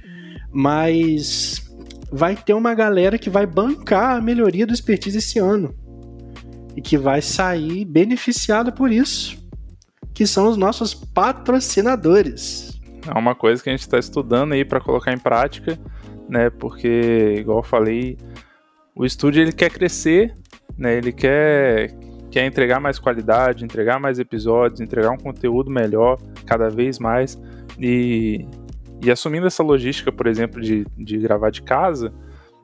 [0.50, 1.70] Mas
[2.10, 5.74] vai ter uma galera que vai bancar a melhoria do expertise esse ano.
[6.76, 9.38] E que vai sair beneficiada por isso.
[10.12, 12.80] Que são os nossos patrocinadores.
[13.06, 15.78] É uma coisa que a gente está estudando aí para colocar em prática,
[16.28, 16.50] né?
[16.50, 18.16] Porque, igual eu falei,
[18.94, 20.36] o estúdio ele quer crescer,
[20.76, 20.96] né?
[20.96, 21.94] Ele quer,
[22.32, 27.38] quer entregar mais qualidade, entregar mais episódios, entregar um conteúdo melhor cada vez mais.
[27.78, 28.46] E,
[29.04, 32.12] e assumindo essa logística, por exemplo, de, de gravar de casa,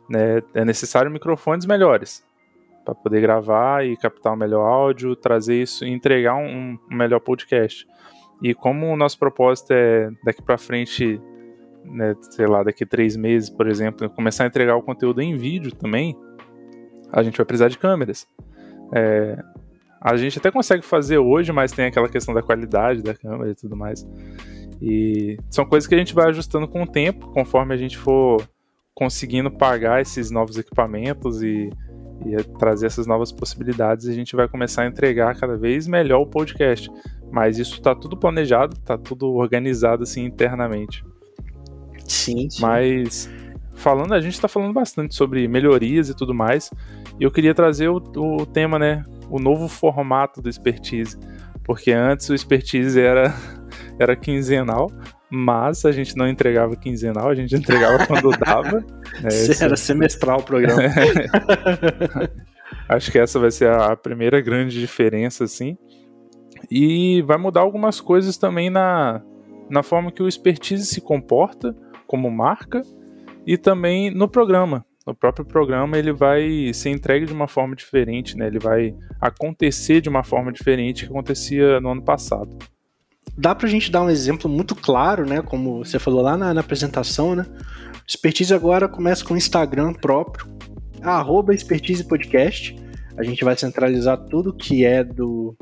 [0.09, 2.27] né, é necessário microfones melhores
[2.83, 7.21] para poder gravar e captar um melhor áudio, trazer isso e entregar um, um melhor
[7.21, 7.87] podcast.
[8.43, 11.21] E como o nosso propósito é daqui para frente,
[11.85, 15.75] né, sei lá, daqui três meses, por exemplo, começar a entregar o conteúdo em vídeo
[15.75, 16.17] também,
[17.13, 18.27] a gente vai precisar de câmeras.
[18.95, 19.43] É,
[20.01, 23.55] a gente até consegue fazer hoje, mas tem aquela questão da qualidade da câmera e
[23.55, 24.07] tudo mais.
[24.81, 28.43] E são coisas que a gente vai ajustando com o tempo, conforme a gente for
[28.95, 31.71] conseguindo pagar esses novos equipamentos e,
[32.27, 36.27] e trazer essas novas possibilidades, a gente vai começar a entregar cada vez melhor o
[36.27, 36.91] podcast.
[37.31, 41.05] Mas isso está tudo planejado, está tudo organizado assim internamente.
[42.07, 42.63] Sim, sim.
[42.63, 43.31] Mas
[43.79, 46.71] falando, a gente está falando bastante sobre melhorias e tudo mais.
[47.19, 49.03] E eu queria trazer o, o tema, né?
[49.31, 51.17] O novo formato do expertise.
[51.65, 53.35] Porque antes o expertise era,
[53.99, 54.91] era quinzenal,
[55.31, 58.85] mas a gente não entregava quinzenal, a gente entregava quando dava.
[59.25, 60.81] É, era semestral o programa.
[62.89, 65.77] Acho que essa vai ser a primeira grande diferença, assim.
[66.71, 69.21] E vai mudar algumas coisas também na,
[69.69, 71.75] na forma que o expertise se comporta
[72.07, 72.83] como marca
[73.49, 74.85] e também no programa.
[75.07, 78.47] No próprio programa ele vai ser entregue de uma forma diferente, né?
[78.47, 82.59] Ele vai acontecer de uma forma diferente que acontecia no ano passado.
[83.39, 85.41] Dá pra gente dar um exemplo muito claro, né?
[85.41, 87.47] Como você falou lá na, na apresentação, né?
[88.07, 90.47] Expertise agora começa com o Instagram próprio,
[91.01, 92.77] arroba Expertise Podcast.
[93.17, 95.57] A gente vai centralizar tudo que é do,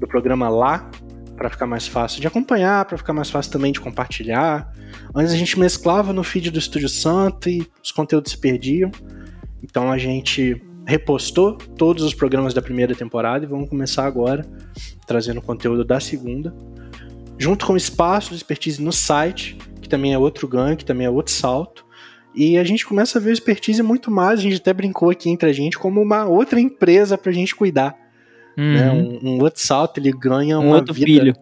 [0.00, 0.90] do programa lá
[1.36, 4.72] para ficar mais fácil de acompanhar, para ficar mais fácil também de compartilhar.
[5.14, 8.90] Antes a gente mesclava no feed do Estúdio Santo e os conteúdos se perdiam.
[9.62, 14.46] Então a gente repostou todos os programas da primeira temporada e vamos começar agora
[15.06, 16.54] trazendo conteúdo da segunda.
[17.38, 21.06] Junto com o espaço de expertise no site, que também é outro ganho, que também
[21.06, 21.84] é outro salto.
[22.34, 25.30] E a gente começa a ver o expertise muito mais, a gente até brincou aqui
[25.30, 28.03] entre a gente, como uma outra empresa para a gente cuidar.
[28.56, 28.72] Uhum.
[28.72, 28.90] Né?
[28.90, 31.06] Um, um, outro salto, ele ganha um outro vida...
[31.06, 31.36] filho.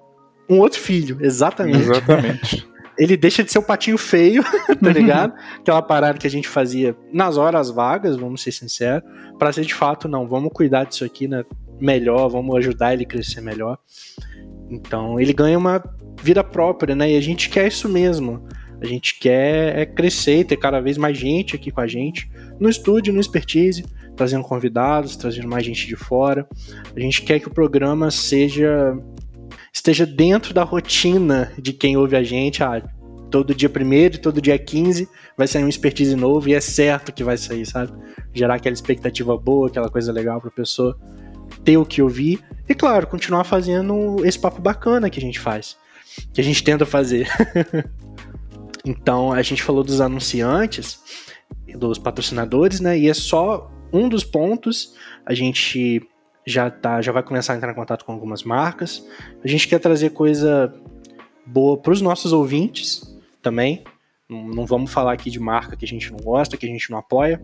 [0.48, 1.82] Um outro filho, exatamente.
[1.82, 2.68] Exatamente.
[2.98, 4.42] ele deixa de ser o patinho feio,
[4.80, 5.34] tá ligado?
[5.58, 9.02] Aquela parada que a gente fazia nas horas vagas, vamos ser sinceros,
[9.38, 11.44] para ser de fato, não, vamos cuidar disso aqui, né?
[11.80, 13.78] Melhor, vamos ajudar ele a crescer melhor.
[14.70, 15.82] Então, ele ganha uma
[16.22, 17.12] vida própria, né?
[17.12, 18.46] E a gente quer isso mesmo.
[18.80, 22.30] A gente quer é crescer e ter cada vez mais gente aqui com a gente,
[22.58, 23.84] no estúdio, no expertise,
[24.16, 26.46] trazendo convidados, trazendo mais gente de fora.
[26.94, 28.96] A gente quer que o programa seja
[29.72, 32.62] esteja dentro da rotina de quem ouve a gente.
[32.62, 32.82] Ah,
[33.30, 37.10] todo dia primeiro e todo dia 15 vai sair um expertise novo e é certo
[37.10, 37.90] que vai sair, sabe?
[38.32, 40.98] Gerar aquela expectativa boa, aquela coisa legal para a pessoa
[41.64, 42.44] ter o que ouvir.
[42.68, 45.76] E claro, continuar fazendo esse papo bacana que a gente faz,
[46.32, 47.26] que a gente tenta fazer.
[48.84, 51.00] então, a gente falou dos anunciantes,
[51.74, 52.98] dos patrocinadores, né?
[52.98, 54.94] E é só um dos pontos.
[55.24, 56.02] A gente
[56.46, 59.06] já tá, já vai começar a entrar em contato com algumas marcas.
[59.44, 60.74] A gente quer trazer coisa
[61.46, 63.02] boa para os nossos ouvintes
[63.40, 63.84] também.
[64.28, 66.98] Não vamos falar aqui de marca que a gente não gosta, que a gente não
[66.98, 67.40] apoia.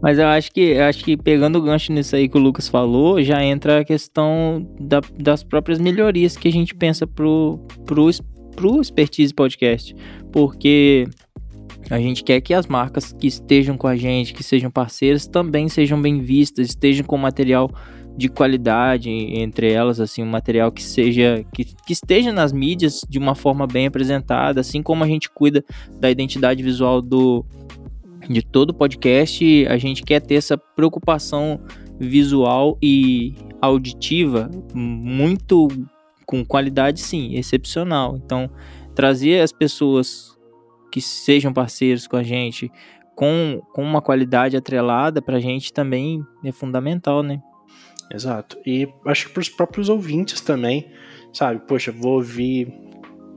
[0.00, 2.68] Mas eu acho que eu acho que pegando o gancho nisso aí que o Lucas
[2.68, 8.08] falou, já entra a questão da, das próprias melhorias que a gente pensa pro, pro,
[8.54, 9.94] pro Expertise Podcast.
[10.32, 11.06] Porque
[11.90, 15.68] a gente quer que as marcas que estejam com a gente, que sejam parceiras, também
[15.68, 17.70] sejam bem vistas, estejam com material
[18.16, 23.18] de qualidade entre elas, assim, um material que seja que, que esteja nas mídias de
[23.18, 25.62] uma forma bem apresentada, assim como a gente cuida
[26.00, 27.44] da identidade visual do
[28.28, 31.60] de todo podcast, a gente quer ter essa preocupação
[32.00, 35.68] visual e auditiva muito
[36.24, 38.16] com qualidade, sim, excepcional.
[38.16, 38.50] Então,
[38.94, 40.35] trazer as pessoas
[40.90, 42.70] que sejam parceiros com a gente
[43.16, 47.42] com, com uma qualidade atrelada para a gente também é fundamental, né?
[48.12, 48.58] Exato.
[48.64, 50.92] E acho que para os próprios ouvintes também,
[51.32, 51.60] sabe?
[51.66, 52.72] Poxa, vou ouvir.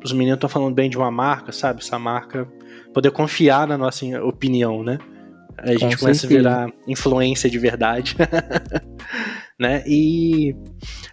[0.04, 1.80] Os meninos estão falando bem de uma marca, sabe?
[1.80, 2.46] Essa marca.
[2.94, 5.00] Poder confiar na nossa opinião, né?
[5.64, 8.16] A gente Com começa a virar influência de verdade.
[9.60, 9.84] né?
[9.86, 10.56] E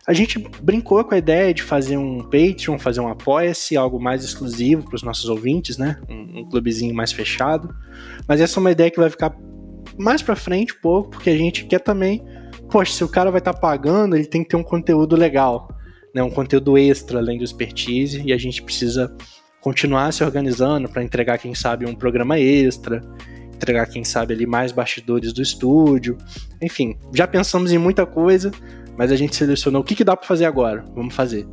[0.07, 4.25] a gente brincou com a ideia de fazer um Patreon, fazer um Apoia-se, algo mais
[4.25, 6.01] exclusivo para os nossos ouvintes, né?
[6.09, 7.75] Um, um, clubezinho mais fechado.
[8.29, 9.37] Mas essa é uma ideia que vai ficar
[9.99, 12.23] mais para frente um pouco, porque a gente quer também
[12.71, 15.69] poxa, se o cara vai estar tá pagando, ele tem que ter um conteúdo legal,
[16.15, 16.23] né?
[16.23, 19.15] Um conteúdo extra além do expertise e a gente precisa
[19.61, 23.01] continuar se organizando para entregar, quem sabe, um programa extra,
[23.57, 26.17] entregar, quem sabe, ali mais bastidores do estúdio.
[26.63, 28.53] Enfim, já pensamos em muita coisa,
[28.97, 30.85] mas a gente selecionou o que, que dá para fazer agora.
[30.95, 31.47] Vamos fazer.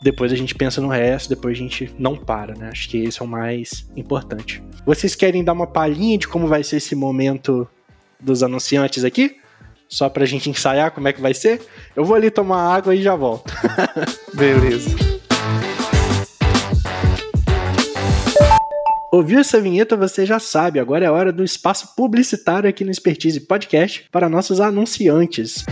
[0.00, 2.70] Depois a gente pensa no resto, depois a gente não para, né?
[2.72, 4.62] Acho que esse é o mais importante.
[4.84, 7.68] Vocês querem dar uma palhinha de como vai ser esse momento
[8.20, 9.36] dos anunciantes aqui?
[9.92, 11.60] só pra gente ensaiar como é que vai ser.
[11.94, 13.52] Eu vou ali tomar água e já volto.
[14.32, 15.11] Beleza.
[19.12, 20.80] Ouviu essa vinheta, você já sabe.
[20.80, 25.66] Agora é hora do espaço publicitário aqui no Expertise Podcast para nossos anunciantes.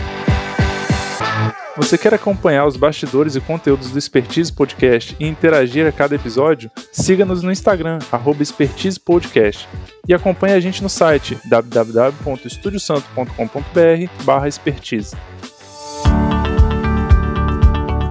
[1.75, 6.69] Você quer acompanhar os bastidores e conteúdos do Expertise Podcast e interagir a cada episódio?
[6.91, 7.97] Siga-nos no Instagram,
[8.39, 9.67] Expertise Podcast.
[10.07, 15.15] E acompanhe a gente no site www.estudiosanto.com.br expertise.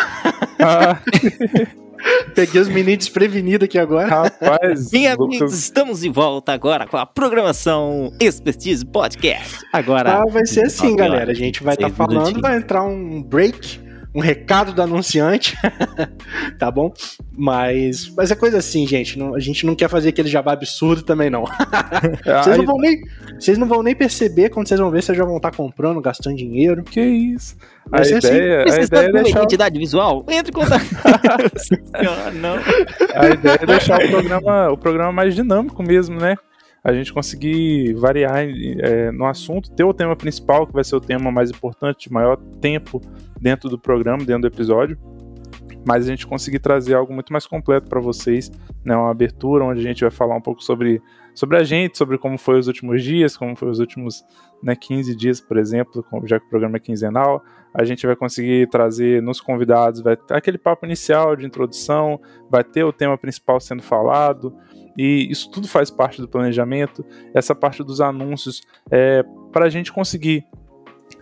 [0.60, 1.00] Ah.
[2.34, 4.08] Peguei os meninos desprevenidos aqui agora.
[4.08, 5.36] Rapaz, Minha Lucas...
[5.36, 9.58] amigos, estamos de volta agora com a programação Expertise Podcast.
[9.72, 10.18] Agora.
[10.18, 11.30] Ah, vai ser assim, galera.
[11.30, 13.83] A gente vai estar tá falando, vai entrar um break
[14.14, 15.56] um recado do anunciante,
[16.56, 16.92] tá bom?
[17.36, 19.18] Mas, mas é coisa assim, gente.
[19.18, 21.44] Não, a gente não quer fazer aquele jabá absurdo também, não.
[22.24, 23.00] vocês, não vão nem,
[23.38, 26.36] vocês não vão nem perceber quando vocês vão ver, vocês já vão estar comprando, gastando
[26.36, 26.84] dinheiro.
[26.84, 27.56] Que isso?
[27.90, 28.80] A ideia, assim.
[28.80, 29.38] a ideia é deixar...
[29.38, 30.24] identidade visual?
[30.28, 30.84] Entre em contato.
[32.34, 32.54] não.
[33.14, 36.36] A ideia é deixar o programa, o programa mais dinâmico mesmo, né?
[36.82, 41.00] a gente conseguir variar é, no assunto, ter o tema principal, que vai ser o
[41.00, 43.00] tema mais importante, de maior tempo
[43.44, 44.98] dentro do programa, dentro do episódio,
[45.86, 48.50] mas a gente conseguir trazer algo muito mais completo para vocês,
[48.82, 51.02] né, uma abertura onde a gente vai falar um pouco sobre,
[51.34, 54.24] sobre a gente, sobre como foi os últimos dias, como foi os últimos
[54.62, 58.66] né, 15 dias, por exemplo, já que o programa é quinzenal, a gente vai conseguir
[58.70, 63.60] trazer nos convidados, vai ter aquele papo inicial de introdução, vai ter o tema principal
[63.60, 64.56] sendo falado,
[64.96, 67.04] e isso tudo faz parte do planejamento,
[67.34, 70.46] essa parte dos anúncios, é, para a gente conseguir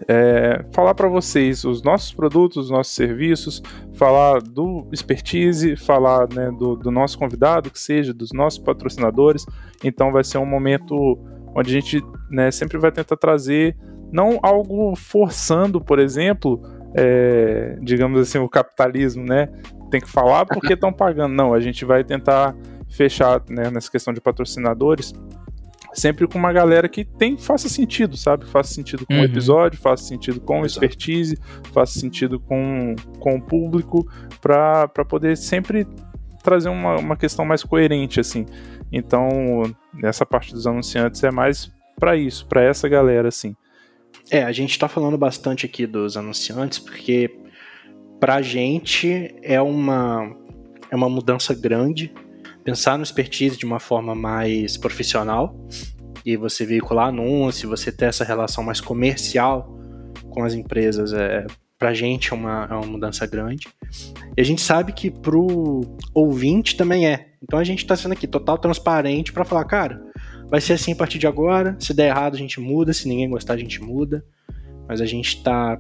[0.09, 3.63] é, falar para vocês os nossos produtos, os nossos serviços,
[3.95, 9.47] falar do expertise, falar né, do, do, nosso convidado, que seja, dos nossos patrocinadores.
[9.83, 11.19] Então vai ser um momento
[11.55, 13.77] onde a gente né, sempre vai tentar trazer
[14.11, 16.61] não algo forçando, por exemplo,
[16.95, 19.49] é, digamos assim, o capitalismo, né?
[19.91, 21.35] Tem que falar porque estão pagando.
[21.35, 22.55] Não, a gente vai tentar
[22.91, 25.15] fechar né, nessa questão de patrocinadores,
[25.93, 28.47] sempre com uma galera que tem faça sentido, sabe?
[28.47, 29.21] Faça sentido com uhum.
[29.21, 31.39] o episódio, faça sentido com o expertise,
[31.73, 34.07] faça sentido com, com o público,
[34.41, 35.87] para poder sempre
[36.43, 38.47] trazer uma, uma questão mais coerente, assim.
[38.91, 39.29] Então,
[40.03, 43.55] essa parte dos anunciantes é mais para isso, para essa galera, assim.
[44.31, 47.31] É, a gente tá falando bastante aqui dos anunciantes, porque
[48.19, 50.35] pra gente é uma,
[50.91, 52.13] é uma mudança grande
[52.65, 55.57] pensar no expertise de uma forma mais profissional
[56.25, 59.79] e você veicular anúncio, você ter essa relação mais comercial
[60.31, 61.47] com as empresas, é,
[61.79, 63.69] pra gente é uma, é uma mudança grande.
[64.37, 65.81] E a gente sabe que pro
[66.15, 67.33] ouvinte também é.
[67.43, 70.01] Então a gente tá sendo aqui total transparente para falar, cara,
[70.49, 73.29] vai ser assim a partir de agora, se der errado a gente muda, se ninguém
[73.29, 74.25] gostar a gente muda.
[74.89, 75.79] Mas a gente tá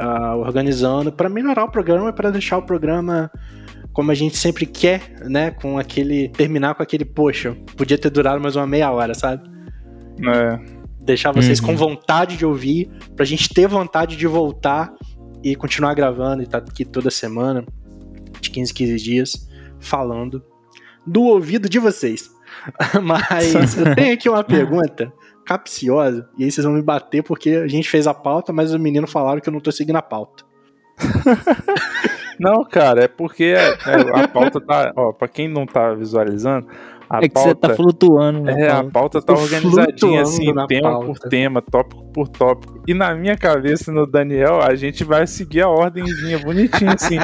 [0.00, 3.30] uh, organizando para melhorar o programa, para deixar o programa
[3.94, 5.52] como a gente sempre quer, né?
[5.52, 6.28] Com aquele.
[6.30, 9.48] Terminar com aquele, poxa, podia ter durado mais uma meia hora, sabe?
[10.20, 10.58] É.
[11.00, 11.66] Deixar vocês uhum.
[11.66, 14.92] com vontade de ouvir, pra gente ter vontade de voltar
[15.44, 17.64] e continuar gravando e estar tá aqui toda semana,
[18.40, 20.42] de 15, 15 dias, falando
[21.06, 22.30] do ouvido de vocês.
[23.02, 25.12] Mas eu tenho aqui uma pergunta
[25.44, 28.80] capciosa, e aí vocês vão me bater porque a gente fez a pauta, mas os
[28.80, 30.42] meninos falaram que eu não tô seguindo a pauta.
[32.38, 34.92] Não, cara, é porque é, é, a pauta tá.
[34.96, 36.66] Ó, pra quem não tá visualizando,
[37.08, 38.40] a é que pauta, você tá flutuando.
[38.40, 38.88] Né, é, pauta.
[38.88, 41.06] a pauta tá organizadinha assim, tema pauta.
[41.06, 42.82] por tema, tópico por tópico.
[42.86, 47.18] E na minha cabeça, no Daniel, a gente vai seguir a ordemzinha bonitinha assim.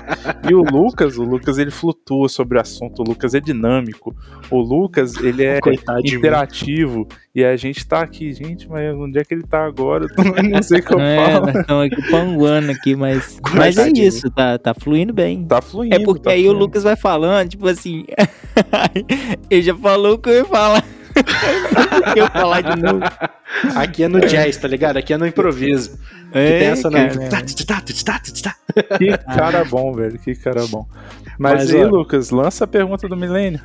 [0.49, 4.15] e o Lucas, o Lucas ele flutua sobre o assunto, o Lucas é dinâmico.
[4.51, 5.59] O Lucas, ele é
[6.05, 7.07] interativo.
[7.33, 10.05] E a gente tá aqui, gente, mas onde é que ele tá agora?
[10.19, 11.61] Eu não sei o que eu é, falo.
[11.61, 15.45] Estamos aqui panguando aqui, mas, mas é isso, tá, tá fluindo bem.
[15.45, 15.95] Tá fluindo.
[15.95, 16.57] É porque tá aí fluindo.
[16.57, 18.05] o Lucas vai falando, tipo assim,
[19.49, 20.85] ele já falou o que eu ia falar.
[22.17, 23.05] eu falar de novo.
[23.77, 24.97] Aqui é no jazz, tá ligado?
[24.97, 26.01] Aqui é no improviso.
[26.33, 26.91] É, que tem essa
[28.99, 30.19] Que cara bom, velho.
[30.19, 30.85] Que cara bom.
[31.39, 33.61] Mas, Mas aí, ó, Lucas, lança a pergunta do milênio.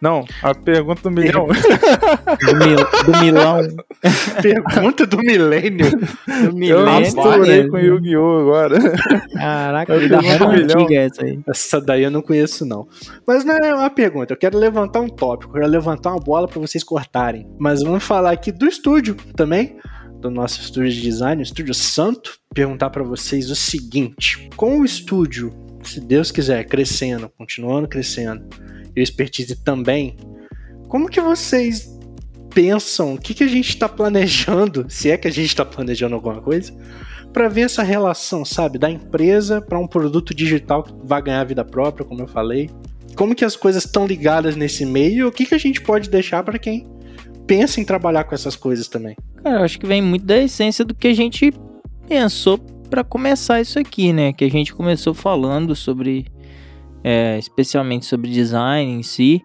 [0.00, 1.46] Não, a pergunta do milhão.
[1.48, 3.60] do, mil, do milão.
[4.42, 5.90] Pergunta do milênio.
[5.90, 6.90] Do milênio.
[6.90, 8.40] Eu misturei com Yu-Gi-Oh!
[8.40, 8.78] agora.
[9.32, 11.40] Caraca, eu da antiga essa aí.
[11.48, 12.86] Essa daí eu não conheço, não.
[13.26, 16.46] Mas não é uma pergunta, eu quero levantar um tópico, eu quero levantar uma bola
[16.46, 17.48] para vocês cortarem.
[17.58, 19.78] Mas vamos falar aqui do estúdio também,
[20.20, 22.38] do nosso estúdio de design, o Estúdio Santo.
[22.54, 28.44] Perguntar para vocês o seguinte: com o estúdio, se Deus quiser, crescendo, continuando crescendo
[29.02, 30.16] expertise também.
[30.88, 31.96] Como que vocês
[32.54, 36.14] pensam o que, que a gente está planejando, se é que a gente está planejando
[36.14, 36.72] alguma coisa,
[37.32, 41.64] para ver essa relação, sabe, da empresa para um produto digital que vai ganhar vida
[41.64, 42.70] própria, como eu falei.
[43.14, 46.08] Como que as coisas estão ligadas nesse meio e o que, que a gente pode
[46.08, 46.86] deixar para quem
[47.46, 49.16] pensa em trabalhar com essas coisas também.
[49.42, 51.52] Cara, eu acho que vem muito da essência do que a gente
[52.08, 54.32] pensou para começar isso aqui, né?
[54.32, 56.26] Que a gente começou falando sobre,
[57.02, 59.42] é, especialmente sobre design em si,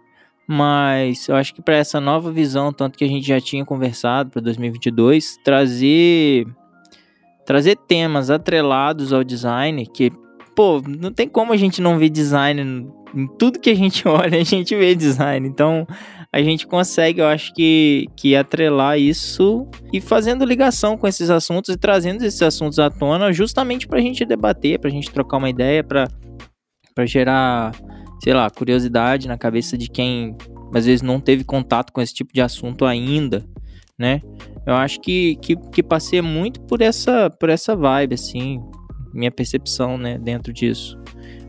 [0.48, 4.30] mas eu acho que para essa nova visão, tanto que a gente já tinha conversado
[4.30, 6.46] para 2022, trazer
[7.46, 10.12] trazer temas atrelados ao design que
[10.56, 12.62] pô, não tem como a gente não ver design
[13.14, 15.48] em tudo que a gente olha, a gente vê design.
[15.48, 15.88] Então,
[16.32, 21.76] a gente consegue, eu acho que, que atrelar isso e fazendo ligação com esses assuntos
[21.76, 25.38] e trazendo esses assuntos à tona justamente para a gente debater, para a gente trocar
[25.38, 26.08] uma ideia, para
[27.06, 27.72] gerar,
[28.24, 30.36] sei lá, curiosidade na cabeça de quem
[30.74, 33.46] às vezes não teve contato com esse tipo de assunto ainda,
[33.98, 34.22] né?
[34.66, 38.62] Eu acho que, que, que passei muito por essa, por essa vibe, assim,
[39.14, 40.98] minha percepção, né, dentro disso.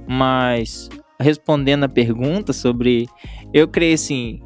[0.08, 0.88] Mas
[1.22, 3.08] respondendo a pergunta sobre.
[3.54, 4.40] Eu creio assim.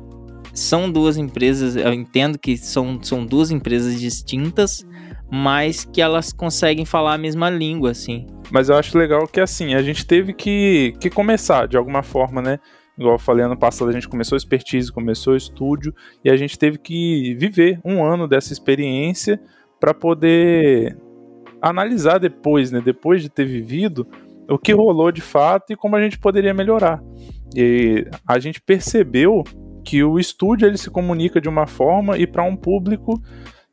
[0.52, 4.86] São duas empresas, eu entendo que são, são duas empresas distintas,
[5.30, 8.26] mas que elas conseguem falar a mesma língua, assim.
[8.50, 12.40] Mas eu acho legal que, assim, a gente teve que, que começar de alguma forma,
[12.40, 12.58] né?
[12.98, 16.36] Igual eu falei, ano passado a gente começou a expertise, começou o estúdio, e a
[16.36, 19.40] gente teve que viver um ano dessa experiência
[19.78, 20.96] para poder
[21.60, 22.80] analisar depois, né?
[22.80, 24.06] Depois de ter vivido,
[24.48, 27.02] o que rolou de fato e como a gente poderia melhorar.
[27.54, 29.42] E a gente percebeu
[29.84, 33.20] que o estúdio ele se comunica de uma forma e para um público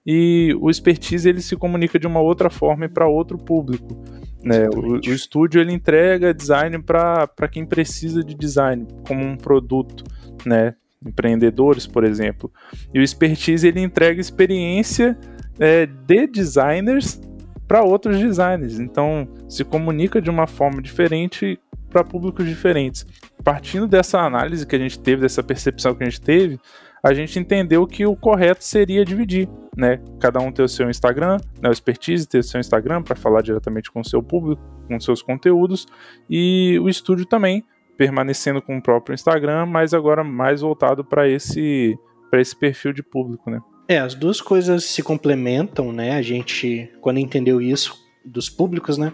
[0.06, 3.98] e o expertise ele se comunica de uma outra forma e para outro público.
[4.44, 4.68] Né?
[4.70, 10.04] O, o, estúdio ele entrega design para quem precisa de design como um produto,
[10.46, 10.76] né?
[11.06, 12.52] empreendedores, por exemplo.
[12.94, 15.18] E o expertise ele entrega experiência
[15.60, 17.22] é, de designers
[17.68, 18.80] para outros designers.
[18.80, 23.06] Então, se comunica de uma forma diferente para públicos diferentes.
[23.44, 26.60] Partindo dessa análise que a gente teve, dessa percepção que a gente teve,
[27.04, 30.00] a gente entendeu que o correto seria dividir, né?
[30.22, 31.68] Cada um ter o seu Instagram, né?
[31.68, 35.22] o expertise ter o seu Instagram para falar diretamente com o seu público, com seus
[35.22, 35.86] conteúdos,
[36.30, 37.62] e o estúdio também
[37.98, 41.98] permanecendo com o próprio Instagram, mas agora mais voltado para esse
[42.32, 43.60] para esse perfil de público, né?
[43.88, 46.16] É, as duas coisas se complementam, né?
[46.16, 47.96] A gente, quando entendeu isso
[48.26, 49.14] dos públicos, né?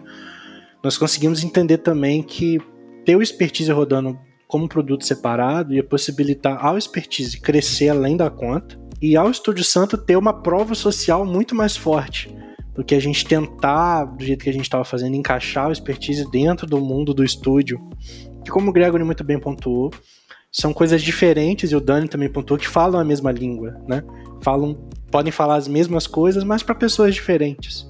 [0.81, 2.61] Nós conseguimos entender também que
[3.03, 4.17] ter o expertise rodando
[4.49, 9.95] como produto separado ia possibilitar ao expertise crescer além da conta e ao Estúdio Santo
[9.95, 12.35] ter uma prova social muito mais forte
[12.73, 16.27] do que a gente tentar, do jeito que a gente estava fazendo, encaixar o expertise
[16.31, 17.79] dentro do mundo do estúdio.
[18.43, 19.91] Que como o Gregory muito bem pontuou,
[20.51, 24.03] são coisas diferentes, e o Dani também pontuou, que falam a mesma língua, né?
[24.41, 24.73] falam,
[25.11, 27.87] podem falar as mesmas coisas, mas para pessoas diferentes.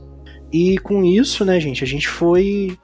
[0.52, 2.78] E com isso, né, gente, a gente foi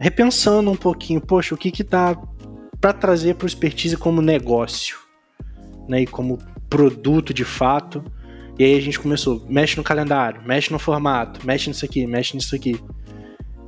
[0.00, 2.16] repensando um pouquinho, poxa, o que que dá
[2.80, 4.98] para trazer para o expertise como negócio,
[5.88, 8.02] né, e como produto de fato.
[8.58, 12.36] E aí a gente começou, mexe no calendário, mexe no formato, mexe nisso aqui, mexe
[12.36, 12.78] nisso aqui.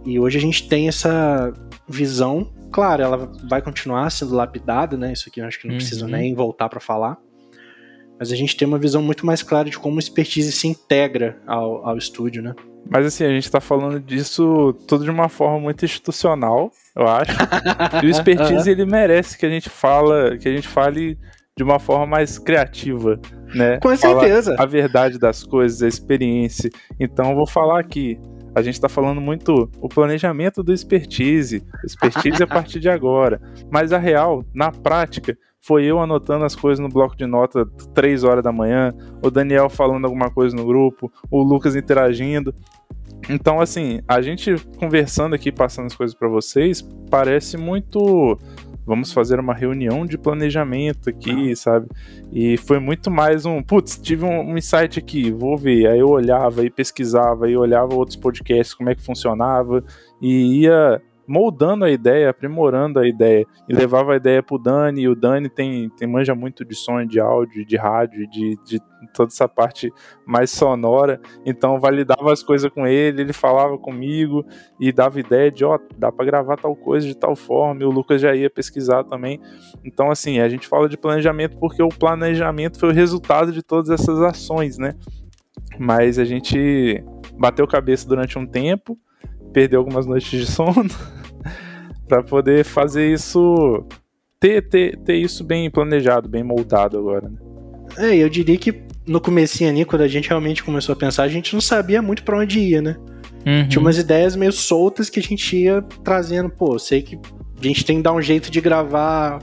[0.05, 1.53] E hoje a gente tem essa
[1.89, 5.13] visão, claro, ela vai continuar sendo lapidada, né?
[5.13, 5.79] Isso aqui eu acho que não uhum.
[5.79, 7.19] precisa nem voltar para falar
[8.23, 11.43] mas a gente tem uma visão muito mais clara de como o expertise se integra
[11.45, 12.55] ao, ao estúdio, né?
[12.89, 17.33] Mas assim, a gente tá falando disso tudo de uma forma muito institucional, eu acho.
[18.03, 21.19] e o expertise ele merece que a gente fala, que a gente fale
[21.57, 23.21] de uma forma mais criativa,
[23.55, 23.79] né?
[23.79, 24.57] Com certeza.
[24.59, 26.71] a verdade das coisas, a experiência.
[26.99, 28.19] Então eu vou falar aqui.
[28.55, 33.41] A gente está falando muito o planejamento do expertise, expertise a partir de agora.
[33.71, 37.65] Mas a real, na prática, foi eu anotando as coisas no bloco de nota
[37.95, 42.53] 3 horas da manhã, o Daniel falando alguma coisa no grupo, o Lucas interagindo.
[43.29, 48.39] Então, assim, a gente conversando aqui, passando as coisas para vocês, parece muito.
[48.85, 51.87] Vamos fazer uma reunião de planejamento aqui, sabe?
[52.33, 53.63] E foi muito mais um.
[53.63, 55.87] Putz, tive um, um insight aqui, vou ver.
[55.87, 59.85] Aí eu olhava e pesquisava, e olhava outros podcasts, como é que funcionava,
[60.21, 61.01] e ia
[61.33, 63.47] moldando a ideia, aprimorando a ideia.
[63.67, 67.03] E levava a ideia pro Dani, e o Dani tem, tem manja muito de som,
[67.07, 68.79] de áudio, de rádio, de, de
[69.15, 69.91] toda essa parte
[70.27, 71.19] mais sonora.
[71.47, 74.45] Então validava as coisas com ele, ele falava comigo
[74.79, 77.87] e dava ideia de, ó, oh, dá para gravar tal coisa de tal forma, e
[77.87, 79.41] o Lucas já ia pesquisar também.
[79.83, 83.89] Então, assim, a gente fala de planejamento porque o planejamento foi o resultado de todas
[83.89, 84.93] essas ações, né?
[85.79, 87.03] Mas a gente
[87.39, 88.99] bateu cabeça durante um tempo,
[89.51, 90.91] perder algumas noites de sono
[92.13, 93.87] para poder fazer isso
[94.39, 97.27] ter, ter, ter isso bem planejado, bem moldado agora.
[97.27, 97.39] Né?
[97.97, 101.29] É, eu diria que no comecinho ali, quando a gente realmente começou a pensar, a
[101.29, 102.99] gente não sabia muito para onde ia, né?
[103.47, 103.67] Uhum.
[103.67, 106.51] Tinha umas ideias meio soltas que a gente ia trazendo.
[106.51, 109.39] Pô, sei que a gente tem que dar um jeito de gravar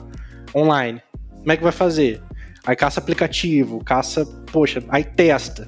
[0.55, 1.01] online.
[1.39, 2.21] Como é que vai fazer?
[2.67, 5.67] Aí caça aplicativo, caça, poxa, aí testa.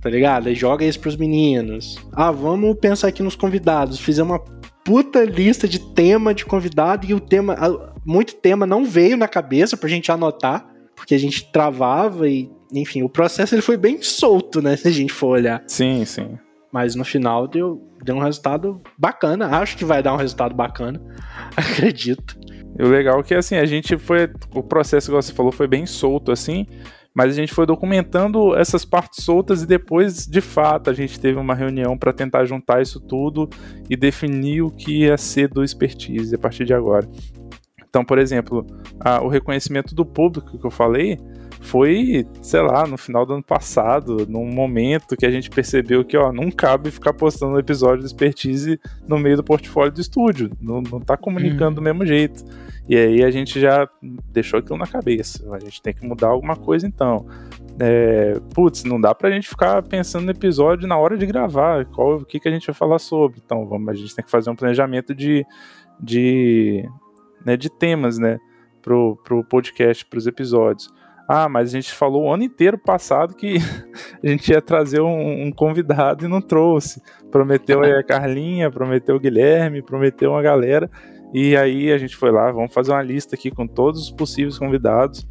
[0.00, 0.48] Tá ligado?
[0.48, 1.96] Aí joga isso pros meninos.
[2.12, 4.00] Ah, vamos pensar aqui nos convidados.
[4.00, 4.58] Fizemos uma
[4.88, 7.54] puta lista de tema de convidado e o tema,
[8.06, 10.66] muito tema não veio na cabeça pra gente anotar,
[10.96, 14.90] porque a gente travava e, enfim, o processo ele foi bem solto, né, se a
[14.90, 15.62] gente for olhar.
[15.66, 16.38] Sim, sim.
[16.72, 19.48] Mas no final deu, deu um resultado bacana.
[19.58, 21.00] Acho que vai dar um resultado bacana.
[21.54, 22.38] Acredito.
[22.78, 24.30] E o legal é que assim, a gente foi.
[24.54, 26.66] O processo, que você falou, foi bem solto, assim.
[27.14, 31.38] Mas a gente foi documentando essas partes soltas e depois, de fato, a gente teve
[31.38, 33.48] uma reunião para tentar juntar isso tudo
[33.90, 37.08] e definir o que ia ser do expertise a partir de agora.
[37.88, 38.66] Então, por exemplo,
[39.00, 41.18] a, o reconhecimento do público que eu falei
[41.60, 46.16] foi, sei lá, no final do ano passado, num momento que a gente percebeu que,
[46.16, 50.50] ó, não cabe ficar postando um episódio do Expertise no meio do portfólio do estúdio,
[50.60, 51.74] não, não tá comunicando uhum.
[51.74, 52.44] do mesmo jeito.
[52.88, 53.86] E aí a gente já
[54.32, 57.26] deixou aquilo na cabeça, a gente tem que mudar alguma coisa então.
[57.80, 62.16] É, putz, não dá pra gente ficar pensando no episódio na hora de gravar, qual,
[62.16, 63.40] o que, que a gente vai falar sobre.
[63.44, 65.44] Então, vamos, a gente tem que fazer um planejamento de,
[66.00, 66.88] de,
[67.44, 68.38] né, de temas, né,
[68.80, 70.88] pro, pro podcast, pros episódios.
[71.30, 73.58] Ah, mas a gente falou o ano inteiro passado que
[74.24, 77.02] a gente ia trazer um, um convidado e não trouxe.
[77.30, 80.90] Prometeu a Carlinha, prometeu o Guilherme, prometeu uma galera.
[81.34, 84.58] E aí a gente foi lá, vamos fazer uma lista aqui com todos os possíveis
[84.58, 85.28] convidados.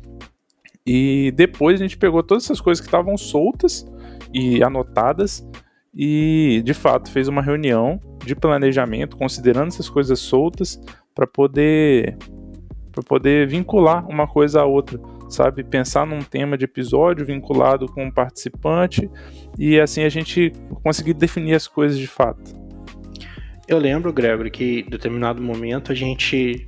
[0.86, 3.84] E depois a gente pegou todas essas coisas que estavam soltas
[4.32, 5.46] e anotadas
[5.94, 10.80] e de fato fez uma reunião de planejamento considerando essas coisas soltas
[11.16, 12.18] para poder
[12.92, 15.00] para poder vincular uma coisa a outra
[15.30, 15.64] sabe?
[15.64, 19.10] Pensar num tema de episódio vinculado com um participante
[19.58, 20.52] e assim a gente
[20.84, 22.56] conseguir definir as coisas de fato.
[23.68, 26.68] Eu lembro, Gregory, que em determinado momento a gente,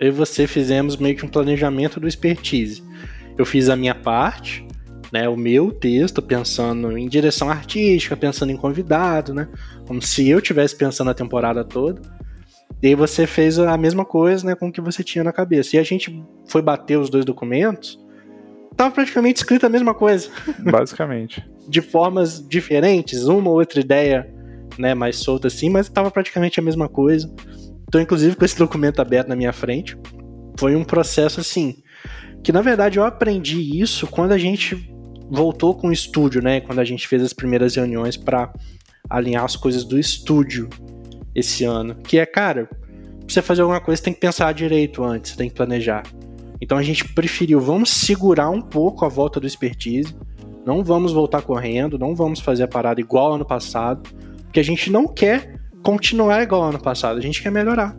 [0.00, 2.82] eu e você fizemos meio que um planejamento do expertise.
[3.38, 4.66] Eu fiz a minha parte,
[5.12, 9.48] né, o meu texto, pensando em direção artística, pensando em convidado, né,
[9.86, 12.02] como se eu tivesse pensando a temporada toda.
[12.82, 15.76] E aí você fez a mesma coisa, né, com o que você tinha na cabeça.
[15.76, 17.98] E a gente foi bater os dois documentos,
[18.76, 20.30] tava praticamente escrito a mesma coisa.
[20.58, 21.44] Basicamente.
[21.68, 24.32] De formas diferentes, uma ou outra ideia,
[24.78, 27.30] né, mais solta assim, mas tava praticamente a mesma coisa.
[27.90, 29.98] Tô inclusive com esse documento aberto na minha frente.
[30.58, 31.76] Foi um processo assim,
[32.42, 34.90] que na verdade eu aprendi isso quando a gente
[35.30, 38.52] voltou com o estúdio, né, quando a gente fez as primeiras reuniões para
[39.08, 40.68] alinhar as coisas do estúdio
[41.34, 41.94] esse ano.
[41.94, 42.78] Que é, cara, pra
[43.26, 46.02] você fazer alguma coisa, você tem que pensar direito antes, tem que planejar.
[46.60, 50.14] Então a gente preferiu, vamos segurar um pouco a volta do expertise,
[50.64, 54.08] não vamos voltar correndo, não vamos fazer a parada igual ano passado,
[54.44, 57.96] porque a gente não quer continuar igual ano passado, a gente quer melhorar.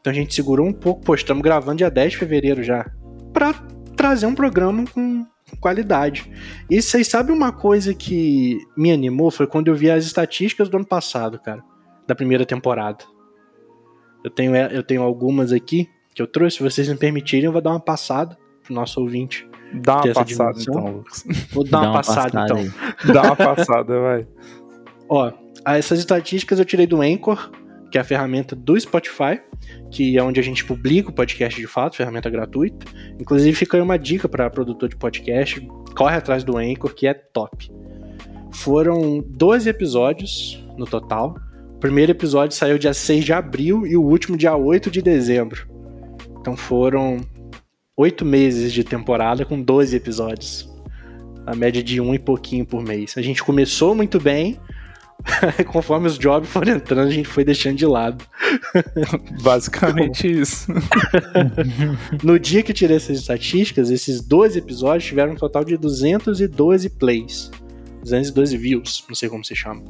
[0.00, 2.90] Então a gente segurou um pouco, pô, estamos gravando dia 10 de fevereiro já,
[3.32, 3.52] para
[3.94, 5.26] trazer um programa com
[5.60, 6.30] qualidade.
[6.70, 9.30] E vocês sabem uma coisa que me animou?
[9.30, 11.62] Foi quando eu vi as estatísticas do ano passado, cara
[12.08, 13.04] da primeira temporada.
[14.24, 16.56] Eu tenho, eu tenho algumas aqui que eu trouxe.
[16.56, 19.46] Se vocês me permitirem, eu vou dar uma passada pro nosso ouvinte.
[19.74, 21.24] Dá uma passada então, Lucas.
[21.52, 22.72] Vou dar, Dá uma, uma passada, passada então.
[23.12, 24.26] Dá uma passada, vai.
[25.06, 25.32] Ó,
[25.66, 27.50] essas estatísticas eu tirei do Anchor,
[27.90, 29.40] que é a ferramenta do Spotify,
[29.90, 32.86] que é onde a gente publica o podcast de fato, ferramenta gratuita.
[33.20, 35.60] Inclusive fica aí uma dica para produtor de podcast,
[35.94, 37.70] corre atrás do Anchor, que é top.
[38.50, 41.36] Foram 12 episódios no total,
[41.78, 45.68] o primeiro episódio saiu dia 6 de abril e o último dia 8 de dezembro.
[46.40, 47.20] Então foram
[47.96, 50.68] oito meses de temporada com 12 episódios.
[51.46, 53.14] A média de um e pouquinho por mês.
[53.16, 54.58] A gente começou muito bem,
[55.70, 58.24] conforme os jobs foram entrando, a gente foi deixando de lado.
[59.40, 60.66] Basicamente isso.
[62.24, 66.90] no dia que eu tirei essas estatísticas, esses 12 episódios tiveram um total de 212
[66.90, 67.52] plays.
[68.02, 69.82] 212 views, não sei como se chama.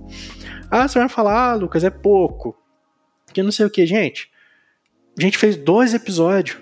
[0.70, 2.56] Ah, você vai falar, ah, Lucas, é pouco.
[3.32, 4.30] Que não sei o que, gente.
[5.18, 6.58] A gente fez dois episódios.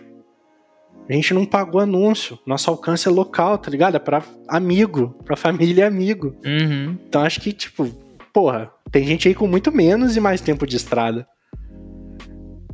[1.08, 2.38] A gente não pagou anúncio.
[2.44, 3.96] Nosso alcance é local, tá ligado?
[3.96, 6.34] É pra amigo, pra família e amigo.
[6.44, 6.98] Uhum.
[7.08, 7.86] Então acho que, tipo,
[8.32, 11.26] porra, tem gente aí com muito menos e mais tempo de estrada.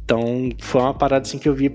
[0.04, 1.70] Então foi uma parada assim que eu vi.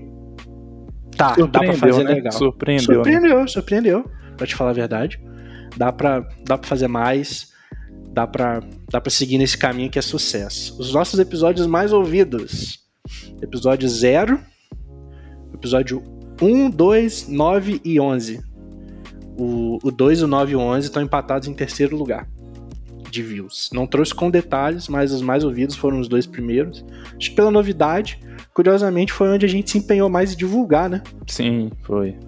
[1.16, 2.14] Tá, dá pra fazer né?
[2.14, 2.32] legal.
[2.32, 2.94] Surpreendeu.
[2.94, 3.46] Surpreendeu, né?
[3.46, 5.20] surpreendeu, pra te falar a verdade.
[5.78, 7.48] Dá pra, dá pra fazer mais
[8.18, 8.60] dá pra,
[8.90, 10.76] dá pra seguir nesse caminho que é sucesso.
[10.80, 12.80] Os nossos episódios mais ouvidos:
[13.40, 14.40] episódio 0,
[15.54, 16.02] episódio
[16.42, 18.40] 1, 2, 9 e 11.
[19.38, 22.28] o, o 2, o 9 e o 11 estão empatados em terceiro lugar
[23.08, 23.70] de views.
[23.72, 26.84] Não trouxe com detalhes, mas os mais ouvidos foram os dois primeiros.
[27.16, 28.20] Acho que pela novidade,
[28.52, 31.02] curiosamente, foi onde a gente se empenhou mais em divulgar, né?
[31.26, 32.18] Sim, foi.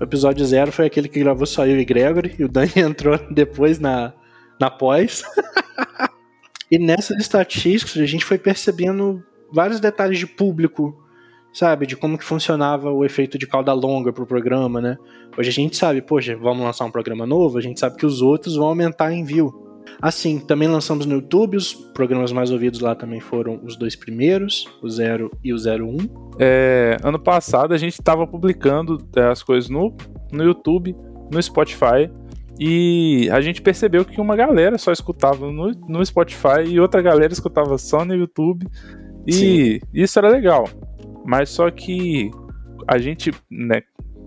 [0.00, 3.18] O episódio zero foi aquele que gravou só eu e Gregory, e o Dani entrou
[3.30, 4.12] depois na,
[4.60, 5.22] na pós.
[6.70, 9.22] e nessas estatísticas a gente foi percebendo
[9.52, 10.96] vários detalhes de público,
[11.52, 11.86] sabe?
[11.86, 14.96] De como que funcionava o efeito de cauda longa pro programa, né?
[15.36, 18.20] Hoje a gente sabe, poxa, vamos lançar um programa novo, a gente sabe que os
[18.22, 19.71] outros vão aumentar em view.
[20.00, 24.68] Assim, também lançamos no YouTube, os programas mais ouvidos lá também foram os dois primeiros,
[24.82, 25.96] o 0 e o 01.
[26.38, 29.94] É, ano passado a gente estava publicando é, as coisas no,
[30.32, 30.96] no YouTube,
[31.30, 32.10] no Spotify,
[32.58, 37.32] e a gente percebeu que uma galera só escutava no, no Spotify e outra galera
[37.32, 38.66] escutava só no YouTube,
[39.26, 39.80] e Sim.
[39.94, 40.68] isso era legal.
[41.24, 42.30] Mas só que
[42.86, 43.82] a gente, né,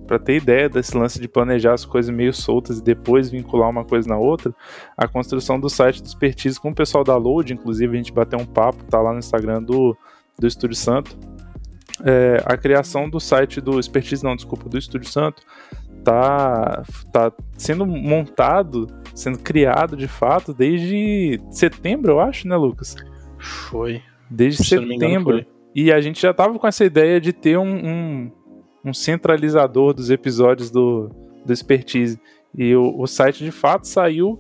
[0.06, 3.84] para ter ideia desse lance de planejar as coisas meio soltas e depois vincular uma
[3.84, 4.54] coisa na outra,
[4.98, 8.40] a construção do site do Expertise com o pessoal da Load, inclusive a gente bateu
[8.40, 9.98] um papo, tá lá no Instagram do,
[10.38, 11.18] do Estúdio Santo.
[12.04, 15.42] É, a criação do site do Expertise, não, desculpa, do Estúdio Santo,
[16.04, 22.96] tá, tá sendo montado, sendo criado de fato desde setembro, eu acho, né, Lucas?
[23.40, 24.02] Foi.
[24.30, 25.46] Desde setembro.
[25.74, 28.32] E a gente já tava com essa ideia de ter um, um
[28.86, 31.10] um centralizador dos episódios do,
[31.44, 32.20] do Expertise.
[32.56, 34.40] E o, o site de fato saiu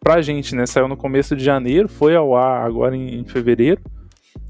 [0.00, 0.64] pra gente, né?
[0.66, 3.82] Saiu no começo de janeiro, foi ao ar agora em, em fevereiro,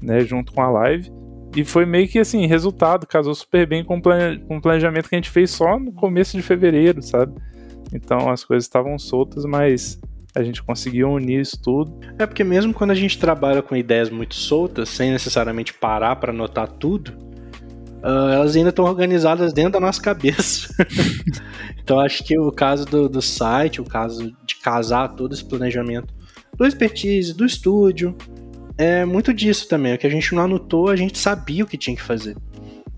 [0.01, 0.21] né?
[0.21, 1.11] Junto com a live.
[1.55, 5.17] E foi meio que assim, resultado, casou super bem com, com o planejamento que a
[5.17, 7.33] gente fez só no começo de fevereiro, sabe?
[7.93, 9.99] Então as coisas estavam soltas, mas
[10.33, 11.99] a gente conseguiu unir isso tudo.
[12.17, 16.31] É porque mesmo quando a gente trabalha com ideias muito soltas, sem necessariamente parar para
[16.31, 17.13] anotar tudo,
[18.03, 20.73] uh, elas ainda estão organizadas dentro da nossa cabeça.
[21.81, 26.13] então acho que o caso do, do site, o caso de casar todo esse planejamento
[26.57, 28.15] do expertise, do estúdio,
[28.77, 29.93] é muito disso também.
[29.93, 32.35] O que a gente não anotou, a gente sabia o que tinha que fazer.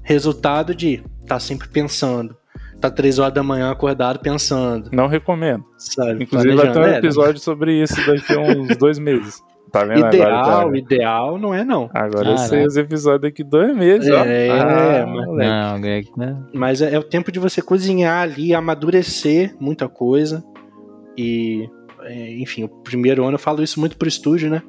[0.02, 2.36] Resultado de estar tá sempre pensando.
[2.80, 4.90] Tá três horas da manhã acordado pensando.
[4.92, 5.64] Não recomendo.
[5.78, 9.42] Sabe, Inclusive vai ter um episódio sobre isso daqui a uns dois meses.
[9.74, 10.78] Tá vendo ideal, agora, tá...
[10.78, 11.90] ideal não é não.
[11.92, 14.24] Agora eu sei os episódios daqui dois meses, é, ó.
[14.24, 16.44] É, ah, mas, não, Greg, né?
[16.54, 20.44] Mas é, é, o tempo de você cozinhar ali, amadurecer muita coisa.
[21.18, 21.68] E,
[22.04, 24.62] é, enfim, o primeiro ano eu falo isso muito pro estúdio, né?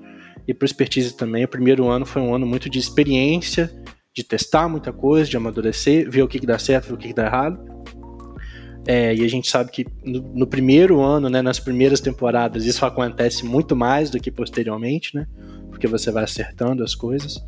[0.49, 1.45] E pro expertise também.
[1.45, 3.71] O primeiro ano foi um ano muito de experiência,
[4.17, 7.09] de testar muita coisa, de amadurecer, ver o que, que dá certo, ver o que,
[7.09, 7.63] que dá errado.
[8.87, 12.85] É, e a gente sabe que no, no, primeiro ano, né, nas primeiras temporadas, isso
[12.85, 15.27] acontece muito mais do que posteriormente, né?
[15.71, 17.43] Porque você vai acertando as coisas.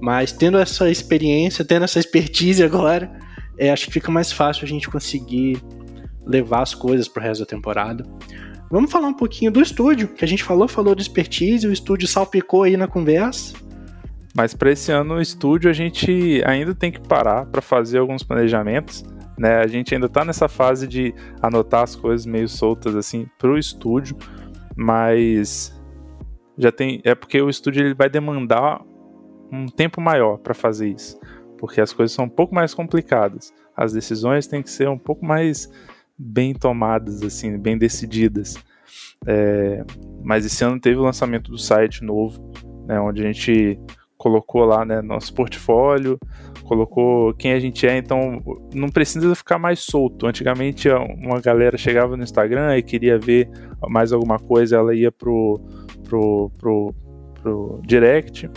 [0.00, 3.10] Mas tendo essa experiência, tendo essa expertise agora,
[3.56, 5.62] é, acho que fica mais fácil a gente conseguir
[6.26, 8.04] levar as coisas pro resto da temporada.
[8.70, 12.08] Vamos falar um pouquinho do estúdio, que a gente falou, falou de expertise, o estúdio
[12.08, 13.54] salpicou aí na conversa.
[14.34, 18.22] Mas para esse ano, o estúdio a gente ainda tem que parar para fazer alguns
[18.22, 19.04] planejamentos.
[19.38, 19.56] Né?
[19.56, 24.16] A gente ainda está nessa fase de anotar as coisas meio soltas assim pro estúdio,
[24.76, 25.74] mas
[26.56, 28.82] já tem é porque o estúdio ele vai demandar
[29.50, 31.18] um tempo maior para fazer isso,
[31.58, 33.52] porque as coisas são um pouco mais complicadas.
[33.76, 35.70] As decisões têm que ser um pouco mais
[36.18, 38.56] bem tomadas, assim, bem decididas.
[39.26, 39.84] É,
[40.22, 42.52] mas esse ano teve o lançamento do site novo,
[42.86, 43.78] né, onde a gente
[44.16, 46.18] colocou lá né, nosso portfólio,
[46.64, 48.42] colocou quem a gente é, então
[48.74, 50.26] não precisa ficar mais solto.
[50.26, 53.48] Antigamente uma galera chegava no Instagram e queria ver
[53.88, 55.60] mais alguma coisa, ela ia pro,
[56.08, 56.94] pro, pro,
[57.42, 58.48] pro direct.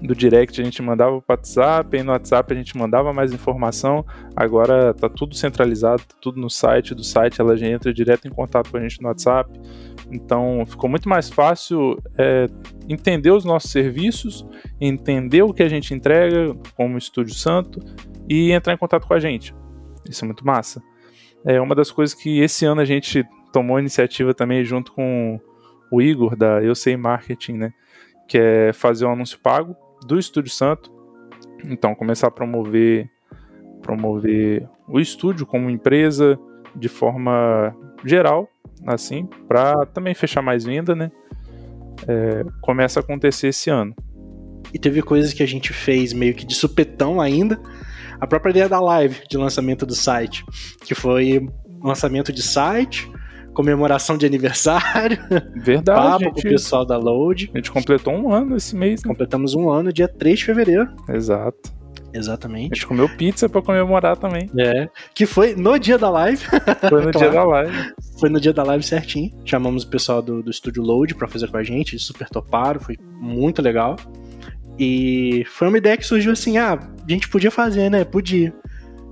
[0.00, 4.06] Do direct a gente mandava pro WhatsApp, e no WhatsApp a gente mandava mais informação.
[4.36, 6.94] Agora tá tudo centralizado, tá tudo no site.
[6.94, 9.50] Do site ela já entra direto em contato com a gente no WhatsApp.
[10.10, 12.46] Então ficou muito mais fácil é,
[12.88, 14.46] entender os nossos serviços,
[14.80, 17.80] entender o que a gente entrega como Estúdio Santo
[18.28, 19.52] e entrar em contato com a gente.
[20.08, 20.80] Isso é muito massa.
[21.44, 25.40] É uma das coisas que esse ano a gente tomou iniciativa também junto com
[25.90, 27.72] o Igor da Eu Sei Marketing, né?
[28.28, 29.76] Que é fazer um anúncio pago
[30.06, 30.90] do Estúdio Santo.
[31.64, 33.10] Então começar a promover
[33.82, 36.38] promover o estúdio como empresa
[36.74, 37.74] de forma
[38.04, 38.48] geral
[38.86, 41.10] assim, para também fechar mais venda, né?
[42.06, 43.94] É, começa a acontecer esse ano.
[44.72, 47.60] E teve coisas que a gente fez meio que de supetão ainda.
[48.20, 50.44] A própria ideia da live de lançamento do site,
[50.84, 51.48] que foi
[51.82, 53.10] lançamento de site,
[53.58, 55.18] comemoração de aniversário.
[55.56, 56.00] Verdade.
[56.00, 57.50] Papo gente, com o pessoal da Load.
[57.52, 59.02] A gente completou um ano esse mês.
[59.02, 59.08] Né?
[59.08, 60.88] Completamos um ano, dia 3 de fevereiro.
[61.08, 61.76] Exato.
[62.14, 62.76] A Exatamente.
[62.76, 64.48] gente comeu pizza pra comemorar também.
[64.56, 64.88] É.
[65.12, 66.40] Que foi no dia da live.
[66.88, 67.34] Foi no dia Claro.
[67.34, 67.92] da live.
[68.20, 69.32] Foi no dia da live certinho.
[69.44, 71.94] Chamamos o pessoal do, do Estúdio Load pra fazer com a gente.
[71.94, 72.78] Eles super toparam.
[72.78, 73.96] Foi muito legal.
[74.78, 78.04] E foi uma ideia que surgiu assim: ah, a gente podia fazer, né?
[78.04, 78.54] Podia.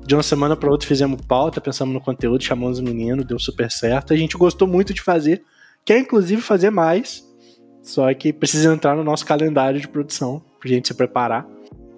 [0.06, 3.70] De uma semana pra outra fizemos pauta, pensamos no conteúdo, chamamos os meninos, deu super
[3.70, 4.12] certo.
[4.12, 5.42] A gente gostou muito de fazer.
[5.84, 7.24] Quer inclusive fazer mais.
[7.82, 11.46] Só que precisa entrar no nosso calendário de produção pra gente se preparar.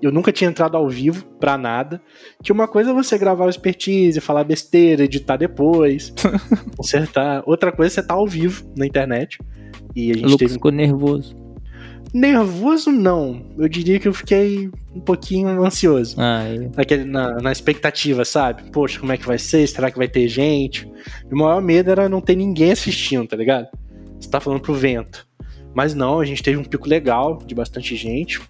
[0.00, 2.00] Eu nunca tinha entrado ao vivo pra nada.
[2.42, 6.12] Que uma coisa é você gravar o expertise, falar besteira, editar depois,
[6.76, 7.42] consertar.
[7.46, 9.38] Outra coisa é você tá ao vivo na internet.
[9.96, 10.52] E a O gente Lucas teve.
[10.52, 11.34] ficou nervoso.
[12.12, 13.44] Nervoso, não.
[13.58, 16.16] Eu diria que eu fiquei um pouquinho ansioso.
[16.18, 16.70] Ah, é.
[16.76, 18.70] Naquele, na, na expectativa, sabe?
[18.70, 19.66] Poxa, como é que vai ser?
[19.66, 20.90] Será que vai ter gente?
[21.30, 23.68] O maior medo era não ter ninguém assistindo, tá ligado?
[24.18, 25.26] Você tá falando pro vento.
[25.74, 28.40] Mas não, a gente teve um pico legal de bastante gente.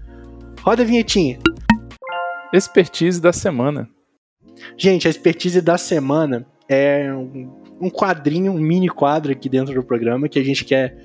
[0.60, 1.38] Roda a vinhetinha.
[2.52, 3.88] Expertise da semana.
[4.76, 7.12] Gente, a expertise da semana é
[7.80, 10.96] um quadrinho, um mini quadro aqui dentro do programa que a gente quer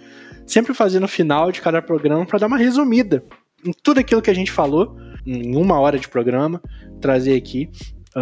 [0.45, 3.23] sempre fazer no final de cada programa para dar uma resumida
[3.65, 6.61] em tudo aquilo que a gente falou em uma hora de programa,
[7.01, 7.69] trazer aqui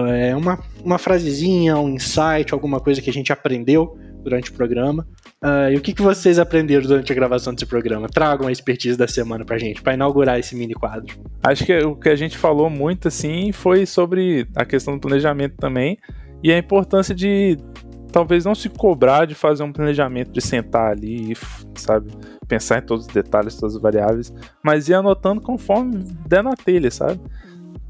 [0.07, 5.07] é uma, uma frasezinha, um insight, alguma coisa que a gente aprendeu durante o programa.
[5.43, 8.09] Uh, e o que, que vocês aprenderam durante a gravação desse programa?
[8.09, 11.15] Tragam a expertise da semana pra gente, para inaugurar esse mini quadro.
[11.43, 15.55] Acho que o que a gente falou muito assim foi sobre a questão do planejamento
[15.57, 15.97] também
[16.43, 17.57] e a importância de
[18.11, 21.37] talvez não se cobrar de fazer um planejamento, de sentar ali e,
[21.75, 22.11] sabe,
[22.47, 24.33] pensar em todos os detalhes, todas as variáveis,
[24.63, 27.19] mas ir anotando conforme der na telha, sabe?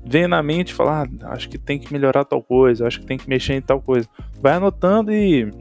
[0.08, 3.06] Vem na mente e falar, ah, acho que tem que melhorar tal coisa, acho que
[3.06, 4.08] tem que mexer em tal coisa.
[4.39, 5.51] Vai anotando e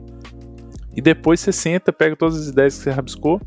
[0.96, 3.40] e depois você senta, pega todas as ideias que você rabiscou,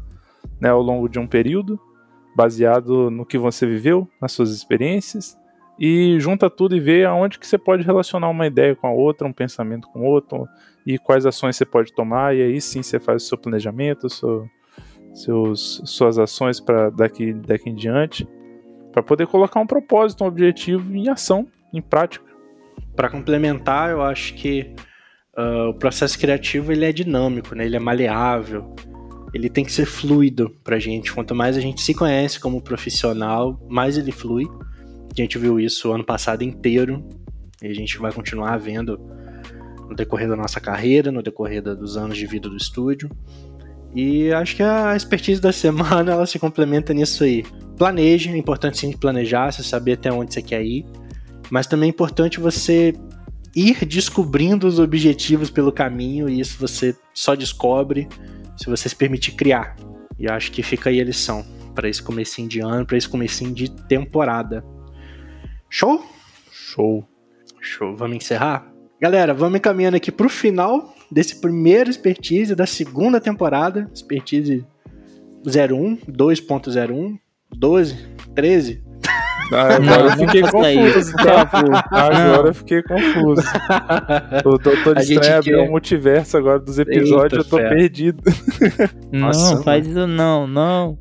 [0.59, 1.79] né, ao longo de um período,
[2.35, 5.37] baseado no que você viveu, nas suas experiências,
[5.79, 9.27] e junta tudo e vê aonde que você pode relacionar uma ideia com a outra,
[9.27, 10.47] um pensamento com outro,
[10.85, 14.47] e quais ações você pode tomar, e aí sim você faz o seu planejamento, seu,
[15.13, 18.27] seus, suas ações para daqui, daqui em diante,
[18.97, 22.25] para poder colocar um propósito, um objetivo em ação, em prática.
[22.95, 24.73] Para complementar, eu acho que
[25.37, 27.63] uh, o processo criativo ele é dinâmico, né?
[27.63, 28.73] ele é maleável,
[29.35, 31.13] ele tem que ser fluido pra gente.
[31.13, 34.45] Quanto mais a gente se conhece como profissional, mais ele flui.
[35.11, 37.07] A gente viu isso ano passado inteiro
[37.61, 38.99] e a gente vai continuar vendo
[39.87, 43.11] no decorrer da nossa carreira, no decorrer dos anos de vida do estúdio.
[43.95, 47.43] E acho que a expertise da semana ela se complementa nisso aí.
[47.77, 50.85] Planeje, é importante sim planejar, você saber até onde você quer ir,
[51.49, 52.93] mas também é importante você
[53.55, 58.07] ir descobrindo os objetivos pelo caminho e isso você só descobre
[58.55, 59.75] se você se permitir criar.
[60.19, 63.53] E acho que fica aí a lição para esse comecinho de ano, para esse comecinho
[63.53, 64.65] de temporada.
[65.69, 66.03] Show?
[66.51, 67.07] Show.
[67.61, 67.95] Show.
[67.95, 68.71] Vamos encerrar?
[68.99, 73.89] Galera, vamos encaminhando aqui pro final desse primeiro expertise da segunda temporada.
[73.93, 74.65] Expertise
[75.45, 77.17] 01, 2.01,
[77.55, 77.95] 12,
[78.35, 78.83] 13.
[79.51, 81.13] Ah, agora Não, eu fiquei confuso.
[81.15, 81.49] tá?
[81.91, 83.41] Agora eu fiquei confuso.
[84.45, 87.69] Eu tô, gente distraído, abriu quer- o multiverso agora dos episódios, Eita eu tô ferro.
[87.75, 88.21] perdido.
[89.11, 90.97] Nossa, não, faz isso não, não.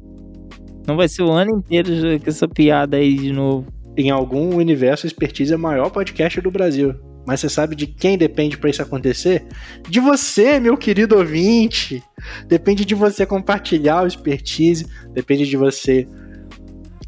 [0.86, 1.90] Não vai ser o ano inteiro
[2.22, 3.66] com essa piada aí de novo.
[3.96, 6.94] Em algum universo, a Expertise é o maior podcast do Brasil.
[7.26, 9.46] Mas você sabe de quem depende para isso acontecer?
[9.88, 12.02] De você, meu querido ouvinte.
[12.46, 16.06] Depende de você compartilhar o Expertise, depende de você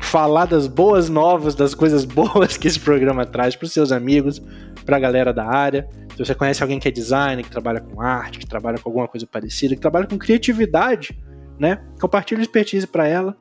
[0.00, 4.42] falar das boas novas, das coisas boas que esse programa traz para seus amigos,
[4.84, 5.88] pra galera da área.
[6.12, 9.06] Se você conhece alguém que é designer, que trabalha com arte, que trabalha com alguma
[9.06, 11.16] coisa parecida, que trabalha com criatividade,
[11.58, 11.80] né?
[12.00, 13.36] Compartilhe expertise para ela.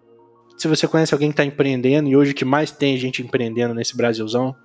[0.57, 3.73] Se você conhece alguém que está empreendendo, e hoje o que mais tem gente empreendendo
[3.73, 4.55] nesse Brasilzão,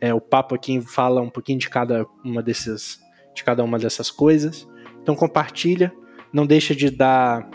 [0.00, 2.98] é, o papo aqui fala um pouquinho de cada uma desses,
[3.34, 4.66] de cada uma dessas coisas.
[5.02, 5.92] Então compartilha,
[6.32, 7.48] não deixa de dar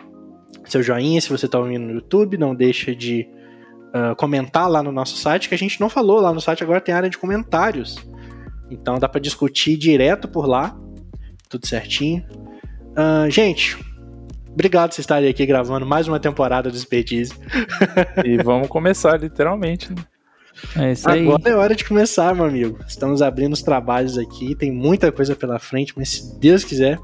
[0.66, 3.28] seu joinha se você está ouvindo no YouTube, não deixa de
[3.90, 6.82] uh, comentar lá no nosso site, que a gente não falou, lá no site agora
[6.82, 7.98] tem área de comentários.
[8.70, 10.78] Então dá para discutir direto por lá,
[11.50, 12.26] tudo certinho.
[12.92, 13.78] Uh, gente,
[14.52, 17.34] obrigado por vocês estarem aqui gravando mais uma temporada do Expertise.
[18.24, 20.02] E vamos começar, literalmente, né?
[20.76, 21.28] É isso aí.
[21.28, 22.80] Agora é hora de começar, meu amigo.
[22.88, 27.00] Estamos abrindo os trabalhos aqui, tem muita coisa pela frente, mas se Deus quiser,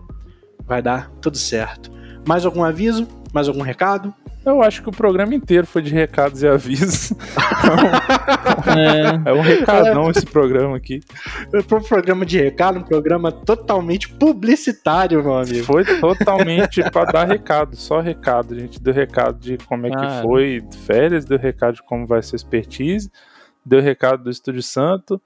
[0.65, 1.91] vai dar tudo certo.
[2.27, 3.07] Mais algum aviso?
[3.33, 4.13] Mais algum recado?
[4.43, 7.13] Eu acho que o programa inteiro foi de recados e avisos.
[8.67, 11.01] É, É um recadão esse programa aqui.
[11.67, 15.65] Foi um programa de recado, um programa totalmente publicitário, meu amigo.
[15.65, 18.53] Foi totalmente pra dar recado, só recado.
[18.53, 20.21] A gente deu recado de como é que Cara.
[20.21, 23.11] foi férias, deu recado de como vai ser a expertise,
[23.65, 25.21] deu recado do Estúdio Santo.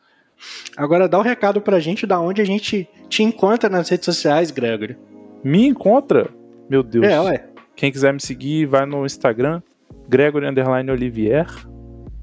[0.76, 4.06] Agora dá o um recado pra gente da onde a gente te encontra nas redes
[4.06, 4.98] sociais, Gregory.
[5.44, 6.30] Me encontra,
[6.70, 7.06] meu Deus.
[7.06, 7.46] É, ué.
[7.76, 9.62] Quem quiser me seguir, vai no Instagram,
[10.08, 11.46] Gregory Underline Olivier,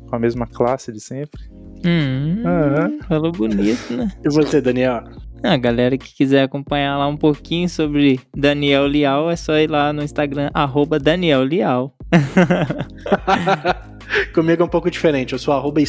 [0.09, 1.43] com a mesma classe de sempre.
[1.85, 4.11] hum, falou bonito, né?
[4.25, 5.05] E você, Daniel?
[5.43, 9.93] A galera que quiser acompanhar lá um pouquinho sobre Daniel Lial, é só ir lá
[9.93, 11.95] no Instagram, arroba Daniel Lial.
[14.35, 15.33] Comigo é um pouco diferente.
[15.33, 15.81] Eu sou arroba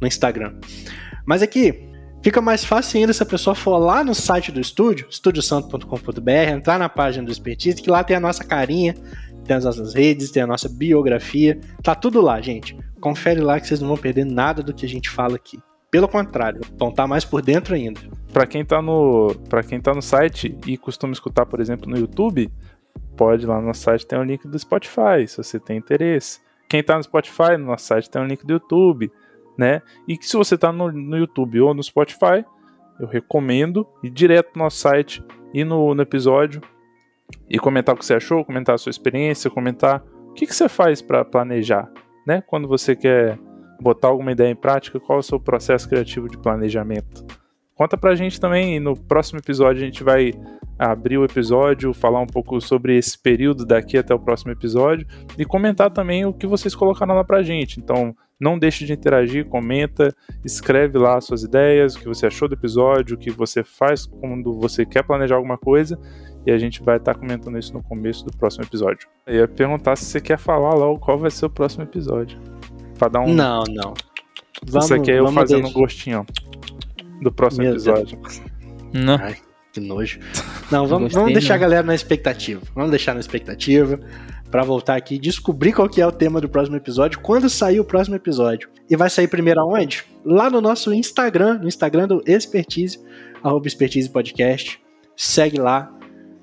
[0.00, 0.54] no Instagram.
[1.24, 1.88] Mas aqui,
[2.22, 6.78] fica mais fácil ainda se a pessoa for lá no site do estúdio, estudiosanto.com.br, entrar
[6.78, 8.94] na página do Expertise, que lá tem a nossa carinha,
[9.44, 11.60] tem as nossas redes, tem a nossa biografia.
[11.82, 12.76] Tá tudo lá, gente.
[13.00, 15.58] Confere lá que vocês não vão perder nada do que a gente fala aqui.
[15.90, 18.00] Pelo contrário, vão estar mais por dentro ainda.
[18.32, 21.96] Pra quem tá no, para quem tá no site e costuma escutar, por exemplo, no
[21.96, 22.50] YouTube,
[23.16, 26.40] pode lá no nosso site tem o link do Spotify, se você tem interesse.
[26.68, 29.10] Quem tá no Spotify, no nosso site tem o link do YouTube,
[29.56, 29.82] né?
[30.08, 32.44] E se você tá no, no YouTube ou no Spotify,
[32.98, 35.22] eu recomendo ir direto no nosso site
[35.52, 36.60] e no, no episódio
[37.48, 40.68] e comentar o que você achou, comentar a sua experiência, comentar o que, que você
[40.68, 41.90] faz para planejar,
[42.26, 42.42] né?
[42.46, 43.38] Quando você quer
[43.80, 47.24] botar alguma ideia em prática, qual é o seu processo criativo de planejamento?
[47.74, 50.32] Conta pra gente também, e no próximo episódio a gente vai
[50.78, 55.06] abrir o episódio, falar um pouco sobre esse período daqui até o próximo episódio
[55.38, 57.78] e comentar também o que vocês colocaram lá pra gente.
[57.78, 60.14] Então, não deixe de interagir, comenta,
[60.44, 64.52] escreve lá suas ideias, o que você achou do episódio, o que você faz quando
[64.58, 65.98] você quer planejar alguma coisa
[66.46, 69.08] e a gente vai estar comentando isso no começo do próximo episódio.
[69.26, 72.38] Eu ia perguntar se você quer falar logo qual vai ser o próximo episódio.
[72.98, 73.32] Pra dar um.
[73.32, 73.94] Não, não.
[74.78, 78.18] isso aqui é eu vamos fazendo um gostinho, ó, do próximo Meu episódio.
[78.92, 79.18] Não.
[79.74, 80.20] Que nojo.
[80.70, 81.56] Não, vamos, Gostei, vamos deixar não.
[81.56, 82.62] a galera na expectativa.
[82.76, 83.98] Vamos deixar na expectativa
[84.48, 87.80] pra voltar aqui e descobrir qual que é o tema do próximo episódio, quando sair
[87.80, 88.68] o próximo episódio.
[88.88, 90.04] E vai sair primeiro aonde?
[90.24, 93.00] Lá no nosso Instagram, no Instagram do Expertise,
[93.42, 94.80] arroba Expertise Podcast.
[95.16, 95.92] Segue lá,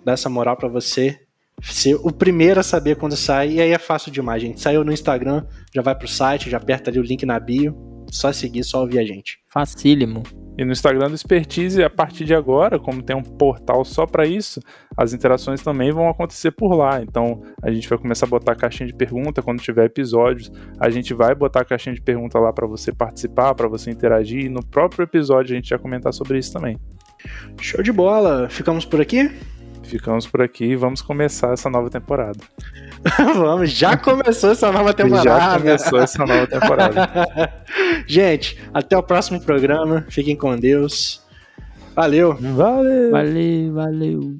[0.03, 1.17] dá essa moral pra você
[1.61, 3.53] ser o primeiro a saber quando sai.
[3.53, 4.59] E aí é fácil demais, gente.
[4.59, 7.73] Saiu no Instagram, já vai pro site, já aperta ali o link na bio.
[8.11, 9.39] Só seguir, só ouvir a gente.
[9.47, 10.21] Facílimo.
[10.61, 14.27] E no Instagram do Expertise, a partir de agora, como tem um portal só para
[14.27, 14.61] isso,
[14.95, 17.01] as interações também vão acontecer por lá.
[17.01, 20.51] Então, a gente vai começar a botar caixinha de pergunta quando tiver episódios.
[20.79, 24.45] A gente vai botar caixinha de pergunta lá para você participar, para você interagir.
[24.45, 26.77] E no próprio episódio a gente vai comentar sobre isso também.
[27.59, 28.47] Show de bola!
[28.47, 29.31] Ficamos por aqui?
[29.91, 32.39] Ficamos por aqui e vamos começar essa nova temporada.
[33.35, 35.59] Vamos, já começou essa nova Já temporada.
[35.59, 37.53] começou essa nova temporada.
[38.07, 40.05] Gente, até o próximo programa.
[40.07, 41.21] Fiquem com Deus.
[41.93, 42.37] Valeu.
[42.39, 43.11] Valeu!
[43.11, 44.37] Valeu, valeu.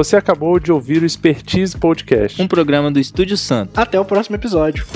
[0.00, 2.40] Você acabou de ouvir o Expertise Podcast.
[2.40, 3.78] Um programa do Estúdio Santo.
[3.78, 4.86] Até o próximo episódio.